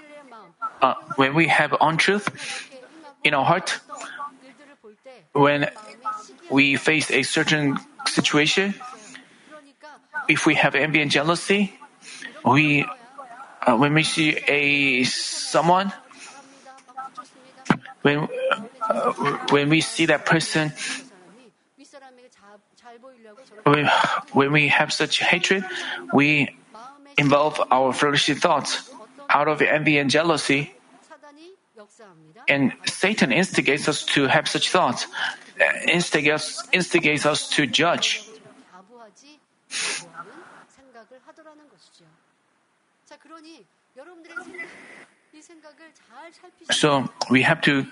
uh, 0.83 0.95
when 1.17 1.35
we 1.35 1.49
have 1.49 1.75
untruth 1.81 2.68
in 3.25 3.35
our 3.35 3.45
heart, 3.45 3.81
when 5.33 5.71
we 6.51 6.77
face 6.77 7.11
a 7.11 7.23
certain 7.23 7.79
situation, 8.07 8.75
if 10.29 10.47
we 10.47 10.55
have 10.55 10.75
envy 10.75 11.01
and 11.01 11.11
jealousy, 11.11 11.79
we, 12.45 12.85
uh, 13.67 13.77
when 13.77 13.95
we 13.95 14.03
see 14.03 14.37
a 14.47 15.05
someone, 15.05 15.93
when 18.03 18.29
uh, 18.89 19.13
when 19.51 19.69
we 19.69 19.81
see 19.81 20.07
that 20.07 20.25
person, 20.25 20.73
when, 23.65 23.87
when 24.33 24.53
we 24.53 24.69
have 24.69 24.93
such 24.93 25.21
hatred, 25.21 25.65
we 26.13 26.57
involve 27.19 27.61
our 27.71 27.93
fleshly 27.93 28.35
thoughts 28.35 28.91
out 29.29 29.49
of 29.49 29.61
envy 29.61 29.99
and 29.99 30.11
jealousy. 30.11 30.73
And 32.49 32.73
Satan 32.87 33.31
instigates 33.31 33.89
us 33.89 34.05
to 34.17 34.27
have 34.27 34.49
such 34.49 34.71
thoughts, 34.71 35.07
uh, 35.61 35.65
instigates, 35.87 36.67
instigates 36.73 37.27
us 37.27 37.49
to 37.51 37.67
judge. 37.67 38.25
So 46.73 47.09
we 47.31 47.43
have 47.43 47.61
to 47.63 47.87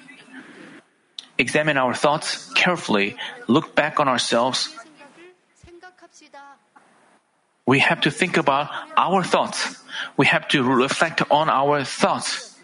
examine 1.38 1.76
our 1.76 1.94
thoughts 1.94 2.50
carefully, 2.54 3.16
look 3.46 3.74
back 3.74 4.00
on 4.00 4.08
ourselves. 4.08 4.74
We 7.66 7.80
have 7.80 8.00
to 8.02 8.10
think 8.10 8.36
about 8.36 8.70
our 8.96 9.24
thoughts. 9.24 9.82
We 10.16 10.26
have 10.26 10.48
to 10.48 10.62
reflect 10.62 11.22
on 11.30 11.50
our 11.50 11.84
thoughts. 11.84 12.55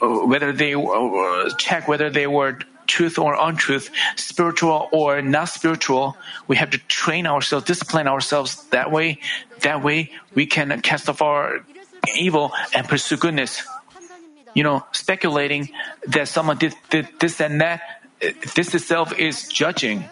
Whether 0.00 0.52
they 0.52 0.74
uh, 0.74 1.50
check 1.56 1.88
whether 1.88 2.10
they 2.10 2.26
were 2.26 2.58
truth 2.86 3.18
or 3.18 3.34
untruth, 3.34 3.90
spiritual 4.16 4.88
or 4.92 5.20
not 5.22 5.48
spiritual, 5.48 6.16
we 6.46 6.56
have 6.56 6.70
to 6.70 6.78
train 6.86 7.26
ourselves, 7.26 7.66
discipline 7.66 8.06
ourselves 8.06 8.64
that 8.70 8.90
way. 8.90 9.18
That 9.62 9.82
way 9.82 10.12
we 10.34 10.46
can 10.46 10.80
cast 10.82 11.08
off 11.08 11.22
our 11.22 11.64
evil 12.14 12.52
and 12.74 12.88
pursue 12.88 13.16
goodness. 13.16 13.62
You 14.54 14.62
know, 14.62 14.86
speculating 14.92 15.70
that 16.06 16.28
someone 16.28 16.56
did, 16.56 16.74
did 16.90 17.08
this 17.20 17.40
and 17.40 17.60
that, 17.60 17.82
this 18.54 18.74
itself 18.74 19.12
is 19.18 19.48
judging. 19.48 20.04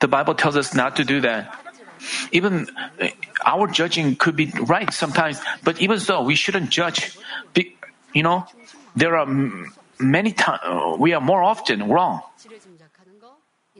The 0.00 0.08
Bible 0.08 0.34
tells 0.34 0.56
us 0.56 0.74
not 0.74 0.96
to 0.96 1.04
do 1.04 1.20
that. 1.22 1.58
Even 2.30 2.68
uh, 3.00 3.08
our 3.44 3.66
judging 3.66 4.16
could 4.16 4.36
be 4.36 4.52
right 4.68 4.92
sometimes, 4.92 5.40
but 5.64 5.80
even 5.80 5.98
so, 5.98 6.22
we 6.22 6.34
shouldn't 6.34 6.68
judge. 6.70 7.16
You 8.12 8.22
know, 8.22 8.46
there 8.94 9.16
are 9.16 9.26
many 9.98 10.32
times, 10.32 10.60
uh, 10.64 10.96
we 10.98 11.14
are 11.14 11.20
more 11.20 11.42
often 11.42 11.88
wrong. 11.88 12.22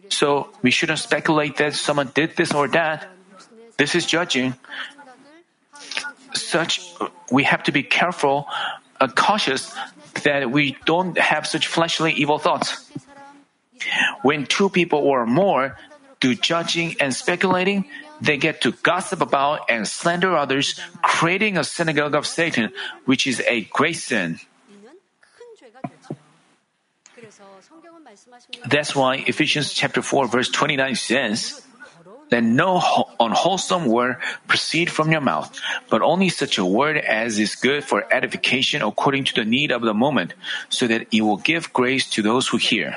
So 0.08 0.48
we 0.62 0.70
shouldn't 0.70 0.98
speculate 0.98 1.56
that 1.56 1.74
someone 1.74 2.10
did 2.14 2.36
this 2.36 2.52
or 2.52 2.68
that. 2.68 3.08
This 3.76 3.94
is 3.94 4.06
judging. 4.06 4.54
Such, 6.32 6.80
we 7.30 7.44
have 7.44 7.62
to 7.64 7.72
be 7.72 7.82
careful, 7.82 8.48
uh, 9.00 9.08
cautious 9.08 9.74
that 10.24 10.50
we 10.50 10.76
don't 10.84 11.18
have 11.18 11.46
such 11.46 11.66
fleshly 11.66 12.12
evil 12.12 12.38
thoughts. 12.38 12.90
When 14.22 14.46
two 14.46 14.70
people 14.70 15.00
or 15.00 15.26
more 15.26 15.76
do 16.26 16.34
judging 16.34 16.98
and 16.98 17.14
speculating, 17.14 17.86
they 18.20 18.36
get 18.36 18.60
to 18.66 18.74
gossip 18.82 19.22
about 19.22 19.70
and 19.70 19.86
slander 19.86 20.34
others, 20.34 20.74
creating 21.02 21.54
a 21.54 21.62
synagogue 21.62 22.14
of 22.18 22.26
Satan, 22.26 22.74
which 23.06 23.26
is 23.26 23.38
a 23.46 23.62
great 23.70 23.94
sin. 23.94 24.40
That's 28.66 28.96
why 28.96 29.22
Ephesians 29.26 29.72
chapter 29.72 30.02
4 30.02 30.26
verse 30.26 30.48
29 30.50 30.94
says, 30.96 31.62
Let 32.30 32.42
no 32.42 32.82
unwholesome 33.20 33.86
word 33.86 34.16
proceed 34.48 34.90
from 34.90 35.12
your 35.12 35.20
mouth, 35.20 35.54
but 35.90 36.02
only 36.02 36.28
such 36.28 36.58
a 36.58 36.64
word 36.64 36.96
as 36.98 37.38
is 37.38 37.54
good 37.54 37.84
for 37.84 38.02
edification 38.10 38.82
according 38.82 39.24
to 39.30 39.34
the 39.34 39.44
need 39.44 39.70
of 39.70 39.82
the 39.82 39.94
moment, 39.94 40.34
so 40.70 40.86
that 40.86 41.06
it 41.12 41.22
will 41.22 41.38
give 41.38 41.72
grace 41.72 42.08
to 42.10 42.22
those 42.22 42.48
who 42.48 42.56
hear. 42.56 42.96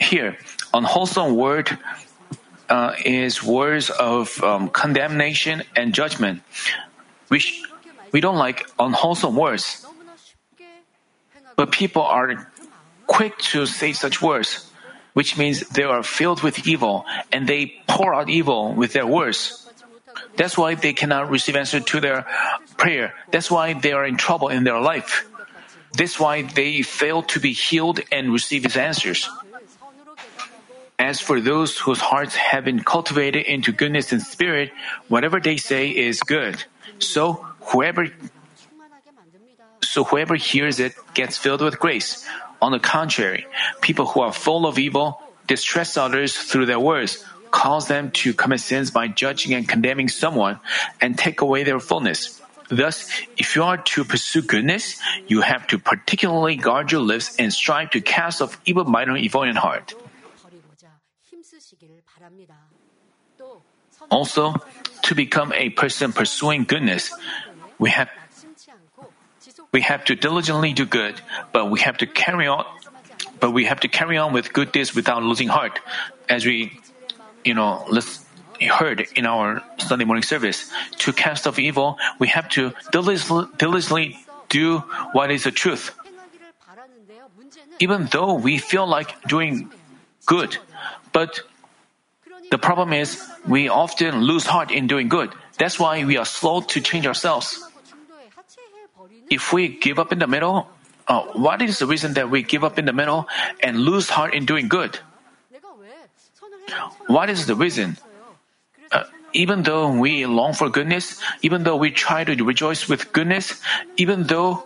Here, 0.00 0.38
unwholesome 0.72 1.34
word 1.34 1.78
uh, 2.68 2.94
is 3.04 3.42
words 3.42 3.90
of 3.90 4.42
um, 4.42 4.68
condemnation 4.68 5.62
and 5.76 5.94
judgment. 5.94 6.42
We, 7.28 7.38
sh- 7.38 7.62
we 8.12 8.20
don't 8.20 8.36
like 8.36 8.68
unwholesome 8.78 9.36
words. 9.36 9.86
But 11.56 11.72
people 11.72 12.02
are 12.02 12.50
quick 13.06 13.38
to 13.54 13.66
say 13.66 13.92
such 13.92 14.20
words, 14.20 14.70
which 15.12 15.38
means 15.38 15.60
they 15.68 15.84
are 15.84 16.02
filled 16.02 16.42
with 16.42 16.66
evil 16.66 17.04
and 17.30 17.46
they 17.46 17.82
pour 17.86 18.14
out 18.14 18.28
evil 18.28 18.74
with 18.74 18.92
their 18.92 19.06
words. 19.06 19.60
That's 20.36 20.58
why 20.58 20.74
they 20.74 20.92
cannot 20.92 21.30
receive 21.30 21.56
answer 21.56 21.80
to 21.80 22.00
their 22.00 22.26
prayer. 22.76 23.14
That's 23.30 23.50
why 23.50 23.74
they 23.74 23.92
are 23.92 24.04
in 24.04 24.16
trouble 24.16 24.48
in 24.48 24.64
their 24.64 24.80
life. 24.80 25.26
That's 25.96 26.18
why 26.18 26.42
they 26.42 26.82
fail 26.82 27.22
to 27.34 27.38
be 27.38 27.52
healed 27.52 28.00
and 28.10 28.32
receive 28.32 28.64
his 28.64 28.76
answers. 28.76 29.30
As 31.04 31.20
for 31.20 31.36
those 31.36 31.76
whose 31.76 32.00
hearts 32.00 32.32
have 32.32 32.64
been 32.64 32.80
cultivated 32.80 33.44
into 33.44 33.76
goodness 33.76 34.08
and 34.16 34.22
spirit, 34.24 34.72
whatever 35.12 35.36
they 35.36 35.60
say 35.60 35.92
is 35.92 36.24
good. 36.24 36.64
So 36.96 37.44
whoever 37.60 38.08
so 39.84 40.00
whoever 40.08 40.34
hears 40.34 40.80
it 40.80 40.96
gets 41.12 41.36
filled 41.36 41.60
with 41.60 41.76
grace. 41.78 42.24
On 42.64 42.72
the 42.72 42.80
contrary, 42.80 43.44
people 43.84 44.06
who 44.08 44.24
are 44.24 44.32
full 44.32 44.64
of 44.64 44.80
evil 44.80 45.20
distress 45.46 46.00
others 46.00 46.32
through 46.32 46.64
their 46.64 46.80
words, 46.80 47.20
cause 47.52 47.84
them 47.86 48.10
to 48.24 48.32
commit 48.32 48.64
sins 48.64 48.88
by 48.90 49.04
judging 49.06 49.52
and 49.52 49.68
condemning 49.68 50.08
someone, 50.08 50.58
and 51.04 51.18
take 51.20 51.44
away 51.44 51.68
their 51.68 51.80
fullness. 51.84 52.40
Thus, 52.72 53.12
if 53.36 53.56
you 53.56 53.62
are 53.68 53.76
to 53.92 54.08
pursue 54.08 54.40
goodness, 54.40 54.96
you 55.28 55.42
have 55.44 55.68
to 55.68 55.76
particularly 55.76 56.56
guard 56.56 56.90
your 56.96 57.04
lips 57.04 57.36
and 57.36 57.52
strive 57.52 57.92
to 57.92 58.00
cast 58.00 58.40
off 58.40 58.56
evil 58.64 58.88
mind 58.88 59.12
or 59.12 59.20
evil 59.20 59.44
in 59.44 59.54
heart. 59.54 59.92
Also, 64.10 64.54
to 65.02 65.14
become 65.14 65.52
a 65.52 65.70
person 65.70 66.12
pursuing 66.12 66.64
goodness, 66.64 67.12
we 67.78 67.90
have 67.90 68.08
we 69.72 69.80
have 69.82 70.04
to 70.04 70.14
diligently 70.14 70.72
do 70.72 70.86
good, 70.86 71.20
but 71.52 71.68
we 71.70 71.80
have 71.80 71.98
to 71.98 72.06
carry 72.06 72.46
on 72.46 72.64
but 73.40 73.50
we 73.50 73.64
have 73.64 73.80
to 73.80 73.88
carry 73.88 74.16
on 74.16 74.32
with 74.32 74.52
good 74.52 74.72
deeds 74.72 74.94
without 74.94 75.22
losing 75.22 75.48
heart. 75.48 75.78
As 76.28 76.46
we 76.46 76.80
you 77.44 77.52
know, 77.52 77.84
heard 78.60 79.06
in 79.14 79.26
our 79.26 79.62
Sunday 79.78 80.06
morning 80.06 80.22
service, 80.22 80.72
to 81.04 81.12
cast 81.12 81.46
off 81.46 81.58
evil, 81.58 81.98
we 82.18 82.28
have 82.28 82.48
to 82.50 82.72
diligently 82.90 84.18
do 84.48 84.78
what 85.12 85.30
is 85.30 85.44
the 85.44 85.50
truth. 85.50 85.94
Even 87.80 88.06
though 88.06 88.32
we 88.32 88.56
feel 88.56 88.86
like 88.86 89.20
doing 89.28 89.70
good, 90.24 90.56
but 91.12 91.40
the 92.50 92.58
problem 92.58 92.92
is 92.92 93.20
we 93.46 93.68
often 93.68 94.22
lose 94.22 94.46
heart 94.46 94.70
in 94.70 94.86
doing 94.86 95.08
good. 95.08 95.32
That's 95.58 95.78
why 95.78 96.04
we 96.04 96.16
are 96.16 96.24
slow 96.24 96.60
to 96.60 96.80
change 96.80 97.06
ourselves. 97.06 97.62
If 99.30 99.52
we 99.52 99.68
give 99.68 99.98
up 99.98 100.12
in 100.12 100.18
the 100.18 100.26
middle, 100.26 100.68
uh, 101.08 101.22
what 101.34 101.62
is 101.62 101.78
the 101.78 101.86
reason 101.86 102.14
that 102.14 102.30
we 102.30 102.42
give 102.42 102.64
up 102.64 102.78
in 102.78 102.84
the 102.84 102.92
middle 102.92 103.28
and 103.60 103.78
lose 103.78 104.08
heart 104.08 104.34
in 104.34 104.46
doing 104.46 104.68
good? 104.68 104.98
What 107.06 107.30
is 107.30 107.46
the 107.46 107.54
reason? 107.54 107.96
Uh, 108.92 109.04
even 109.32 109.62
though 109.62 109.90
we 109.90 110.26
long 110.26 110.54
for 110.54 110.68
goodness, 110.70 111.20
even 111.42 111.64
though 111.64 111.76
we 111.76 111.90
try 111.90 112.24
to 112.24 112.32
rejoice 112.44 112.88
with 112.88 113.12
goodness, 113.12 113.60
even 113.96 114.24
though, 114.24 114.64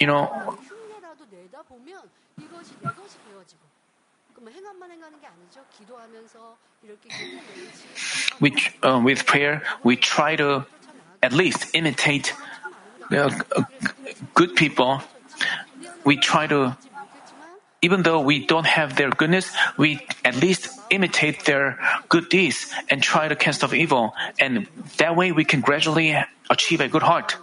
you 0.00 0.06
know, 0.06 0.58
we, 8.40 8.54
uh, 8.82 9.00
with 9.04 9.26
prayer, 9.26 9.62
we 9.82 9.96
try 9.96 10.36
to 10.36 10.66
at 11.22 11.32
least 11.32 11.74
imitate 11.74 12.34
uh, 13.10 13.30
good 14.34 14.54
people. 14.54 15.02
We 16.04 16.16
try 16.16 16.46
to, 16.46 16.76
even 17.82 18.02
though 18.02 18.20
we 18.20 18.46
don't 18.46 18.66
have 18.66 18.96
their 18.96 19.10
goodness, 19.10 19.50
we 19.76 20.06
at 20.24 20.36
least 20.36 20.68
imitate 20.90 21.44
their 21.44 21.78
good 22.08 22.28
deeds 22.28 22.72
and 22.88 23.02
try 23.02 23.28
to 23.28 23.36
cast 23.36 23.64
off 23.64 23.74
evil. 23.74 24.14
And 24.38 24.66
that 24.98 25.16
way 25.16 25.32
we 25.32 25.44
can 25.44 25.60
gradually 25.60 26.16
achieve 26.50 26.80
a 26.80 26.88
good 26.88 27.02
heart. 27.02 27.36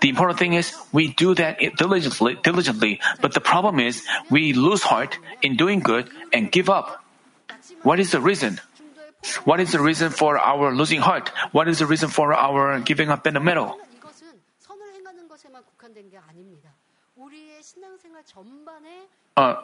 The 0.00 0.08
important 0.08 0.38
thing 0.38 0.54
is 0.54 0.74
we 0.92 1.08
do 1.08 1.34
that 1.34 1.58
diligently, 1.76 2.38
diligently, 2.42 3.00
but 3.20 3.34
the 3.34 3.40
problem 3.40 3.80
is 3.80 4.06
we 4.30 4.52
lose 4.52 4.82
heart 4.82 5.18
in 5.42 5.56
doing 5.56 5.80
good 5.80 6.08
and 6.32 6.50
give 6.50 6.70
up. 6.70 7.04
What 7.82 7.98
is 7.98 8.10
the 8.12 8.20
reason? 8.20 8.60
What 9.44 9.58
is 9.60 9.72
the 9.72 9.80
reason 9.80 10.10
for 10.10 10.38
our 10.38 10.74
losing 10.74 11.00
heart? 11.00 11.30
What 11.50 11.66
is 11.68 11.80
the 11.80 11.86
reason 11.86 12.08
for 12.08 12.32
our 12.32 12.80
giving 12.80 13.10
up 13.10 13.26
in 13.26 13.34
the 13.34 13.40
middle? 13.40 13.76
Uh, 19.36 19.54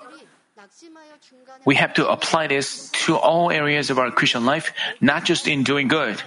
we 1.65 1.75
have 1.75 1.95
to 1.95 2.09
apply 2.09 2.47
this 2.47 2.91
to 3.07 3.17
all 3.17 3.51
areas 3.51 3.91
of 3.91 3.99
our 3.99 4.11
Christian 4.11 4.45
life, 4.45 4.73
not 5.01 5.25
just 5.25 5.47
in 5.47 5.63
doing 5.63 5.89
good. 5.89 6.23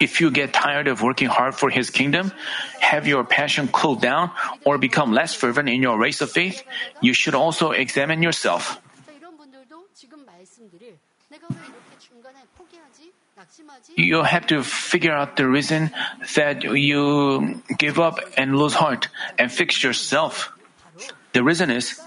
If 0.00 0.20
you 0.20 0.30
get 0.30 0.52
tired 0.52 0.88
of 0.88 1.02
working 1.02 1.28
hard 1.28 1.54
for 1.54 1.70
His 1.70 1.90
kingdom, 1.90 2.32
have 2.80 3.06
your 3.06 3.24
passion 3.24 3.68
cooled 3.68 4.00
down, 4.00 4.30
or 4.64 4.78
become 4.78 5.12
less 5.12 5.34
fervent 5.34 5.68
in 5.68 5.82
your 5.82 5.98
race 5.98 6.20
of 6.20 6.30
faith, 6.30 6.62
you 7.00 7.12
should 7.12 7.34
also 7.34 7.70
examine 7.70 8.22
yourself. 8.22 8.80
You 13.96 14.22
have 14.22 14.46
to 14.48 14.62
figure 14.62 15.12
out 15.12 15.36
the 15.36 15.46
reason 15.46 15.90
that 16.34 16.64
you 16.64 17.62
give 17.78 17.98
up 17.98 18.18
and 18.36 18.56
lose 18.56 18.74
heart 18.74 19.08
and 19.38 19.50
fix 19.52 19.82
yourself. 19.82 20.52
The 21.32 21.44
reason 21.44 21.70
is 21.70 22.00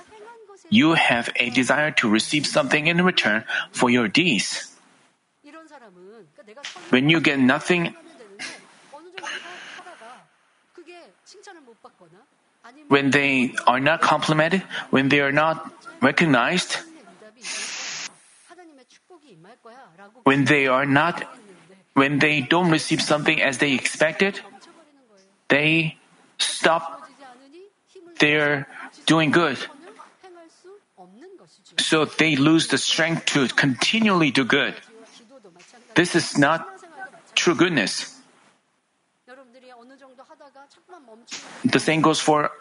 you 0.70 0.94
have 0.94 1.30
a 1.38 1.50
desire 1.50 1.92
to 2.04 2.10
receive 2.10 2.46
something 2.46 2.88
in 2.88 3.04
return 3.04 3.46
for 3.72 3.90
your 3.90 4.08
deeds. 4.08 4.73
When 6.90 7.10
you 7.10 7.20
get 7.20 7.40
nothing, 7.40 7.96
when 12.88 13.12
they 13.12 13.54
are 13.68 13.80
not 13.80 14.02
complimented, 14.02 14.62
when 14.90 15.10
they 15.10 15.20
are 15.20 15.32
not 15.32 15.72
recognized, 16.02 16.78
when 20.24 20.46
they 20.46 20.68
are 20.68 20.86
not, 20.86 21.24
when 21.94 22.20
they 22.20 22.42
don't 22.42 22.72
receive 22.72 23.02
something 23.02 23.42
as 23.42 23.58
they 23.58 23.74
expected, 23.74 24.40
they 25.50 25.98
stop 26.38 27.10
their 28.20 28.68
doing 29.06 29.32
good. 29.32 29.58
So 31.80 32.06
they 32.06 32.36
lose 32.36 32.68
the 32.68 32.78
strength 32.78 33.26
to 33.34 33.48
continually 33.48 34.32
do 34.32 34.46
good. 34.46 34.76
This 35.96 36.16
is 36.16 36.38
not 36.38 36.68
true 37.36 37.56
goodness. 37.56 38.10
The 41.66 41.80
same 41.80 42.02
goes 42.02 42.20
for 42.20 42.52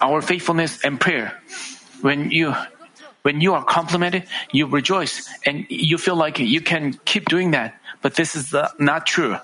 our 0.00 0.22
faithfulness 0.22 0.84
and 0.84 1.00
prayer. 1.00 1.40
When 2.00 2.30
you 2.30 2.54
when 3.22 3.40
you 3.40 3.52
are 3.54 3.64
complimented, 3.64 4.24
you 4.52 4.66
rejoice 4.66 5.28
and 5.44 5.66
you 5.68 5.98
feel 5.98 6.16
like 6.16 6.38
you 6.38 6.60
can 6.60 6.98
keep 7.04 7.28
doing 7.28 7.50
that. 7.52 7.74
But 8.00 8.14
this 8.14 8.34
is 8.34 8.54
uh, 8.54 8.68
not 8.78 9.06
true. 9.06 9.36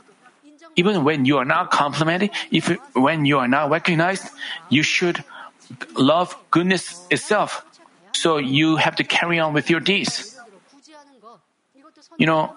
Even 0.77 1.05
when 1.05 1.25
you 1.25 1.37
are 1.39 1.45
not 1.45 1.71
complimented, 1.71 2.31
if 2.51 2.69
when 2.95 3.25
you 3.25 3.39
are 3.39 3.49
not 3.49 3.71
recognized, 3.71 4.29
you 4.69 4.83
should 4.83 5.25
love 5.97 6.37
goodness 6.51 7.05
itself. 7.11 7.64
So 8.12 8.39
you 8.39 8.77
have 8.77 8.97
to 8.97 9.05
carry 9.05 9.39
on 9.39 9.53
with 9.53 9.69
your 9.69 9.81
deeds. 9.81 10.37
You 12.17 12.27
know, 12.27 12.57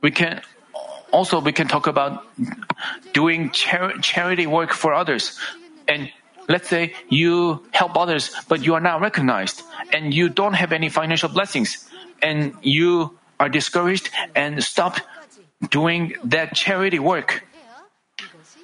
we 0.00 0.10
can 0.10 0.42
also 1.12 1.40
we 1.40 1.52
can 1.52 1.68
talk 1.68 1.86
about 1.86 2.26
doing 3.12 3.50
char- 3.50 3.96
charity 3.98 4.46
work 4.46 4.72
for 4.72 4.94
others. 4.94 5.38
And 5.88 6.10
let's 6.48 6.68
say 6.68 6.94
you 7.08 7.62
help 7.72 7.96
others 7.96 8.30
but 8.48 8.64
you 8.64 8.74
are 8.74 8.80
not 8.80 9.00
recognized 9.00 9.62
and 9.92 10.14
you 10.14 10.28
don't 10.28 10.54
have 10.54 10.72
any 10.72 10.88
financial 10.88 11.28
blessings 11.28 11.88
and 12.22 12.54
you 12.62 13.18
are 13.38 13.48
discouraged 13.48 14.10
and 14.34 14.62
stop 14.62 14.98
doing 15.70 16.14
that 16.24 16.54
charity 16.54 16.98
work. 16.98 17.44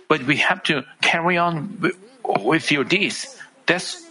But 0.08 0.22
we 0.24 0.36
have 0.36 0.62
to 0.64 0.84
carry 1.00 1.36
on 1.36 1.82
with 2.22 2.70
your 2.70 2.84
deeds. 2.84 3.36
That's 3.66 4.06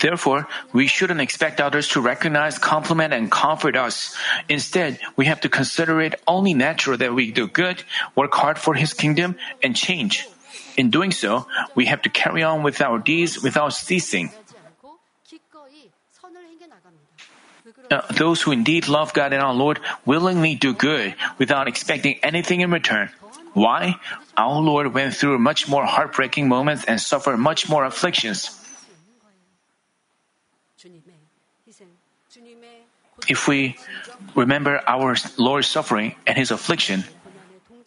Therefore, 0.00 0.48
we 0.72 0.86
shouldn't 0.86 1.20
expect 1.20 1.60
others 1.60 1.88
to 1.88 2.00
recognize, 2.00 2.58
compliment, 2.58 3.12
and 3.12 3.30
comfort 3.30 3.76
us. 3.76 4.16
Instead, 4.48 4.98
we 5.16 5.26
have 5.26 5.40
to 5.42 5.48
consider 5.48 6.00
it 6.00 6.20
only 6.26 6.54
natural 6.54 6.96
that 6.96 7.14
we 7.14 7.30
do 7.30 7.46
good, 7.46 7.82
work 8.16 8.32
hard 8.34 8.58
for 8.58 8.74
His 8.74 8.94
kingdom, 8.94 9.36
and 9.62 9.76
change. 9.76 10.26
In 10.76 10.90
doing 10.90 11.10
so, 11.12 11.46
we 11.74 11.86
have 11.86 12.02
to 12.02 12.10
carry 12.10 12.42
on 12.42 12.62
with 12.62 12.80
our 12.80 12.98
deeds 12.98 13.42
without 13.42 13.74
ceasing. 13.74 14.30
Uh, 17.90 18.00
those 18.14 18.40
who 18.42 18.52
indeed 18.52 18.88
love 18.88 19.12
God 19.12 19.32
and 19.32 19.42
our 19.42 19.54
Lord 19.54 19.80
willingly 20.06 20.54
do 20.54 20.72
good 20.72 21.14
without 21.38 21.68
expecting 21.68 22.18
anything 22.22 22.60
in 22.60 22.70
return. 22.70 23.10
Why? 23.52 23.96
Our 24.36 24.60
Lord 24.60 24.94
went 24.94 25.14
through 25.14 25.38
much 25.38 25.68
more 25.68 25.84
heartbreaking 25.84 26.48
moments 26.48 26.84
and 26.84 27.00
suffered 27.00 27.36
much 27.36 27.68
more 27.68 27.84
afflictions. 27.84 28.59
If 33.30 33.46
we 33.46 33.78
remember 34.34 34.82
our 34.90 35.14
Lord's 35.38 35.68
suffering 35.70 36.16
and 36.26 36.36
his 36.36 36.50
affliction, 36.50 37.04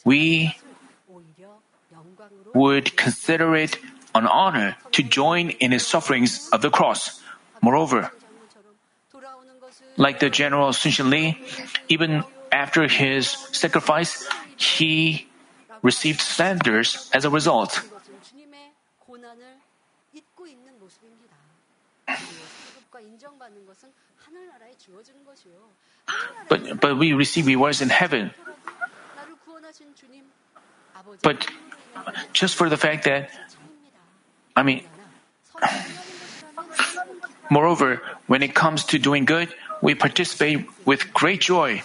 we 0.06 0.56
would 2.56 2.96
consider 2.96 3.54
it 3.54 3.76
an 4.16 4.26
honor 4.26 4.78
to 4.94 5.04
join 5.04 5.50
in 5.60 5.76
his 5.76 5.86
sufferings 5.86 6.48
of 6.56 6.62
the 6.62 6.70
cross. 6.70 7.20
Moreover, 7.62 8.12
like 9.98 10.24
the 10.24 10.30
general 10.30 10.72
Sun 10.72 11.10
Li, 11.10 11.38
even 11.89 12.24
after 12.50 12.88
his 12.88 13.28
sacrifice, 13.52 14.24
he 14.56 15.28
received 15.82 16.22
slanders 16.22 17.12
as 17.12 17.26
a 17.26 17.30
result. 17.30 17.84
But, 26.49 26.82
but 26.82 26.97
we 26.97 27.13
receive 27.13 27.47
rewards 27.47 27.82
in 27.82 27.89
heaven. 27.89 28.32
But 31.21 31.47
just 32.34 32.55
for 32.55 32.69
the 32.69 32.78
fact 32.78 33.05
that, 33.05 33.30
I 34.55 34.63
mean, 34.63 34.84
moreover, 37.49 38.01
when 38.28 38.43
it 38.43 38.53
comes 38.53 38.86
to 38.86 38.99
doing 38.99 39.26
good, 39.26 39.53
we 39.82 39.95
participate 39.95 40.65
with 40.86 41.13
great 41.13 41.41
joy. 41.41 41.84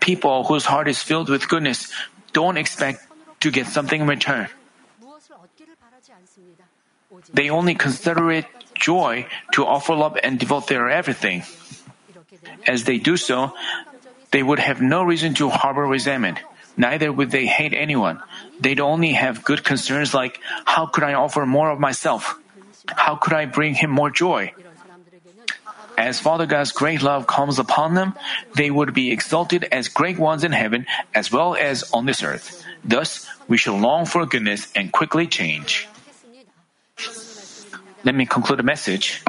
People 0.00 0.44
whose 0.44 0.64
heart 0.64 0.88
is 0.88 1.02
filled 1.02 1.28
with 1.28 1.48
goodness 1.48 1.92
don't 2.32 2.56
expect 2.56 3.06
to 3.40 3.50
get 3.50 3.66
something 3.66 4.02
in 4.02 4.06
return. 4.06 4.48
They 7.32 7.50
only 7.50 7.74
consider 7.74 8.30
it 8.30 8.46
joy 8.74 9.26
to 9.52 9.66
offer 9.66 9.94
love 9.94 10.16
and 10.22 10.38
devote 10.38 10.68
their 10.68 10.88
everything. 10.88 11.42
As 12.66 12.84
they 12.84 12.98
do 12.98 13.16
so, 13.16 13.54
they 14.30 14.42
would 14.42 14.58
have 14.58 14.80
no 14.80 15.02
reason 15.02 15.34
to 15.34 15.48
harbor 15.48 15.86
resentment. 15.86 16.38
Neither 16.76 17.10
would 17.10 17.30
they 17.30 17.46
hate 17.46 17.74
anyone. 17.74 18.22
They'd 18.60 18.80
only 18.80 19.12
have 19.12 19.42
good 19.42 19.64
concerns 19.64 20.14
like, 20.14 20.40
how 20.64 20.86
could 20.86 21.02
I 21.02 21.14
offer 21.14 21.44
more 21.44 21.70
of 21.70 21.80
myself? 21.80 22.38
How 22.86 23.16
could 23.16 23.32
I 23.32 23.46
bring 23.46 23.74
him 23.74 23.90
more 23.90 24.10
joy? 24.10 24.52
As 25.98 26.20
Father 26.20 26.46
God's 26.46 26.70
great 26.70 27.02
love 27.02 27.26
comes 27.26 27.58
upon 27.58 27.94
them, 27.94 28.14
they 28.54 28.70
would 28.70 28.94
be 28.94 29.10
exalted 29.10 29.66
as 29.72 29.88
great 29.88 30.16
ones 30.16 30.44
in 30.44 30.52
heaven 30.52 30.86
as 31.12 31.32
well 31.32 31.56
as 31.56 31.90
on 31.92 32.06
this 32.06 32.22
earth. 32.22 32.62
Thus, 32.84 33.26
we 33.48 33.56
should 33.58 33.74
long 33.74 34.06
for 34.06 34.24
goodness 34.24 34.70
and 34.76 34.92
quickly 34.92 35.26
change. 35.26 35.88
Let 38.04 38.14
me 38.14 38.26
conclude 38.26 38.60
the 38.60 38.62
message. 38.62 39.24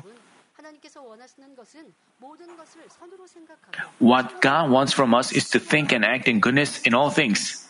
What 3.99 4.41
God 4.41 4.69
wants 4.71 4.93
from 4.93 5.13
us 5.13 5.31
is 5.31 5.49
to 5.51 5.59
think 5.59 5.91
and 5.91 6.03
act 6.03 6.27
in 6.27 6.39
goodness 6.39 6.81
in 6.81 6.93
all 6.93 7.09
things. 7.09 7.67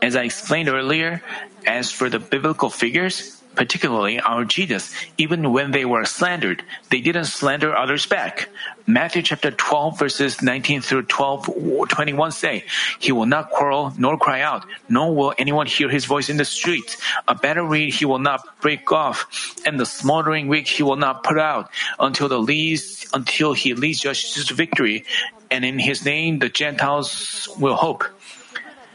As 0.00 0.16
I 0.16 0.22
explained 0.24 0.68
earlier, 0.68 1.22
as 1.66 1.92
for 1.92 2.08
the 2.08 2.18
biblical 2.18 2.70
figures, 2.70 3.41
particularly 3.54 4.20
our 4.20 4.44
Jesus, 4.44 4.94
even 5.18 5.52
when 5.52 5.70
they 5.70 5.84
were 5.84 6.04
slandered, 6.04 6.62
they 6.90 7.00
didn't 7.00 7.26
slander 7.26 7.76
others 7.76 8.06
back. 8.06 8.48
Matthew 8.86 9.22
chapter 9.22 9.50
12 9.50 9.98
verses 9.98 10.42
19 10.42 10.80
through 10.80 11.04
12, 11.04 11.88
21 11.88 12.32
say, 12.32 12.64
He 12.98 13.12
will 13.12 13.26
not 13.26 13.50
quarrel 13.50 13.92
nor 13.96 14.18
cry 14.18 14.40
out, 14.42 14.66
nor 14.88 15.14
will 15.14 15.34
anyone 15.38 15.66
hear 15.66 15.88
his 15.88 16.04
voice 16.04 16.28
in 16.28 16.36
the 16.36 16.44
streets. 16.44 16.96
A 17.28 17.34
better 17.34 17.62
reed 17.62 17.94
he 17.94 18.04
will 18.04 18.18
not 18.18 18.60
break 18.60 18.90
off, 18.90 19.56
and 19.64 19.78
the 19.78 19.86
smoldering 19.86 20.48
wick 20.48 20.66
he 20.66 20.82
will 20.82 20.96
not 20.96 21.22
put 21.22 21.38
out 21.38 21.70
until 22.00 22.28
the 22.28 22.40
least, 22.40 23.06
until 23.14 23.52
he 23.52 23.74
leads 23.74 24.00
judges 24.00 24.46
to 24.46 24.54
victory. 24.54 25.04
And 25.50 25.64
in 25.64 25.78
his 25.78 26.04
name 26.04 26.38
the 26.38 26.48
Gentiles 26.48 27.48
will 27.58 27.76
hope. 27.76 28.04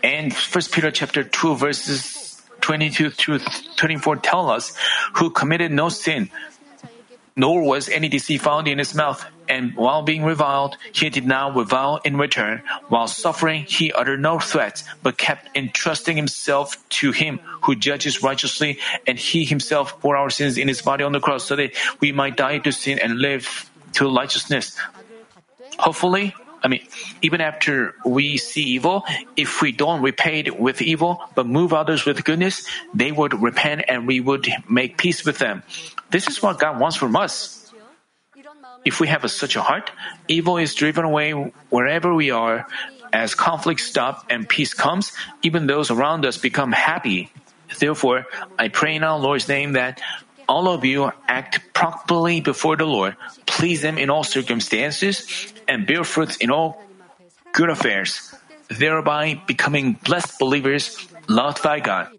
And 0.03 0.35
First 0.35 0.71
Peter 0.71 0.91
chapter 0.91 1.23
2 1.23 1.55
verses 1.55 2.16
22 2.67 3.11
to 3.11 3.39
24 3.77 4.17
tell 4.17 4.51
us, 4.51 4.75
who 5.15 5.29
committed 5.29 5.71
no 5.71 5.87
sin, 5.87 6.29
nor 7.33 7.63
was 7.63 7.87
any 7.87 8.09
deceit 8.09 8.41
found 8.41 8.67
in 8.67 8.77
his 8.77 8.93
mouth. 8.93 9.23
And 9.47 9.73
while 9.77 10.03
being 10.03 10.25
reviled, 10.25 10.75
he 10.91 11.09
did 11.09 11.25
not 11.25 11.55
revile 11.55 12.01
in 12.03 12.17
return. 12.17 12.61
While 12.89 13.07
suffering, 13.07 13.63
he 13.63 13.93
uttered 13.93 14.19
no 14.19 14.37
threats, 14.39 14.83
but 15.01 15.17
kept 15.17 15.47
entrusting 15.55 16.17
himself 16.17 16.75
to 16.99 17.13
him 17.13 17.39
who 17.63 17.73
judges 17.73 18.21
righteously, 18.21 18.79
and 19.07 19.17
he 19.17 19.45
himself 19.45 20.01
bore 20.01 20.17
our 20.17 20.29
sins 20.29 20.57
in 20.57 20.67
his 20.67 20.81
body 20.81 21.05
on 21.05 21.13
the 21.13 21.21
cross 21.21 21.45
so 21.45 21.55
that 21.55 21.71
we 22.01 22.11
might 22.11 22.35
die 22.35 22.57
to 22.59 22.73
sin 22.73 22.99
and 22.99 23.15
live 23.17 23.71
to 23.93 24.13
righteousness. 24.13 24.75
Hopefully, 25.79 26.35
I 26.67 26.69
mean, 26.69 26.83
even 27.21 27.39
after 27.39 27.95
we 28.03 28.35
see 28.35 28.75
evil, 28.75 29.05
if 29.37 29.61
we 29.61 29.71
don't 29.71 30.01
repay 30.01 30.41
it 30.41 30.59
with 30.59 30.81
evil, 30.81 31.23
but 31.33 31.47
move 31.47 31.71
others 31.71 32.03
with 32.03 32.25
goodness, 32.25 32.67
they 32.93 33.09
would 33.09 33.31
repent 33.41 33.85
and 33.87 34.05
we 34.05 34.19
would 34.19 34.49
make 34.67 34.97
peace 34.97 35.23
with 35.23 35.37
them. 35.37 35.63
This 36.11 36.27
is 36.27 36.43
what 36.43 36.59
God 36.59 36.77
wants 36.77 36.97
from 36.97 37.15
us. 37.15 37.71
If 38.83 38.99
we 38.99 39.07
have 39.07 39.23
a, 39.23 39.29
such 39.29 39.55
a 39.55 39.61
heart, 39.61 39.91
evil 40.27 40.57
is 40.57 40.75
driven 40.75 41.05
away 41.05 41.31
wherever 41.69 42.13
we 42.13 42.31
are. 42.31 42.67
As 43.13 43.33
conflict 43.33 43.79
stops 43.79 44.25
and 44.29 44.43
peace 44.43 44.73
comes, 44.73 45.13
even 45.43 45.67
those 45.67 45.89
around 45.89 46.25
us 46.25 46.35
become 46.35 46.73
happy. 46.73 47.31
Therefore, 47.79 48.27
I 48.59 48.67
pray 48.67 48.97
in 48.97 49.05
our 49.05 49.17
Lord's 49.17 49.47
name 49.47 49.79
that 49.79 50.01
all 50.49 50.67
of 50.67 50.83
you 50.83 51.11
act 51.27 51.73
properly 51.73 52.41
before 52.41 52.75
the 52.75 52.85
Lord, 52.85 53.15
please 53.57 53.83
Him 53.83 53.97
in 53.97 54.09
all 54.09 54.23
circumstances, 54.23 55.25
and 55.67 55.89
bear 55.89 56.03
fruits 56.05 56.37
in 56.37 56.51
all 56.51 56.77
good 57.53 57.69
affairs, 57.69 58.33
thereby 58.69 59.41
becoming 59.47 59.97
blessed 60.05 60.37
believers 60.37 60.95
loved 61.27 61.63
by 61.63 61.81
God. 61.81 62.13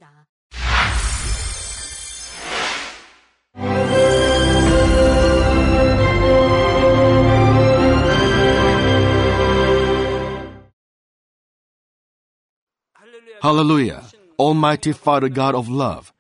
Hallelujah. 13.41 14.03
Almighty 14.37 14.93
Father 14.93 15.29
God 15.29 15.55
of 15.55 15.69
love. 15.69 16.13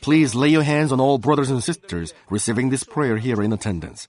Please 0.00 0.34
lay 0.34 0.48
your 0.48 0.62
hands 0.62 0.92
on 0.92 1.00
all 1.00 1.18
brothers 1.18 1.50
and 1.50 1.62
sisters 1.62 2.14
receiving 2.30 2.70
this 2.70 2.84
prayer 2.84 3.18
here 3.18 3.42
in 3.42 3.52
attendance. 3.52 4.08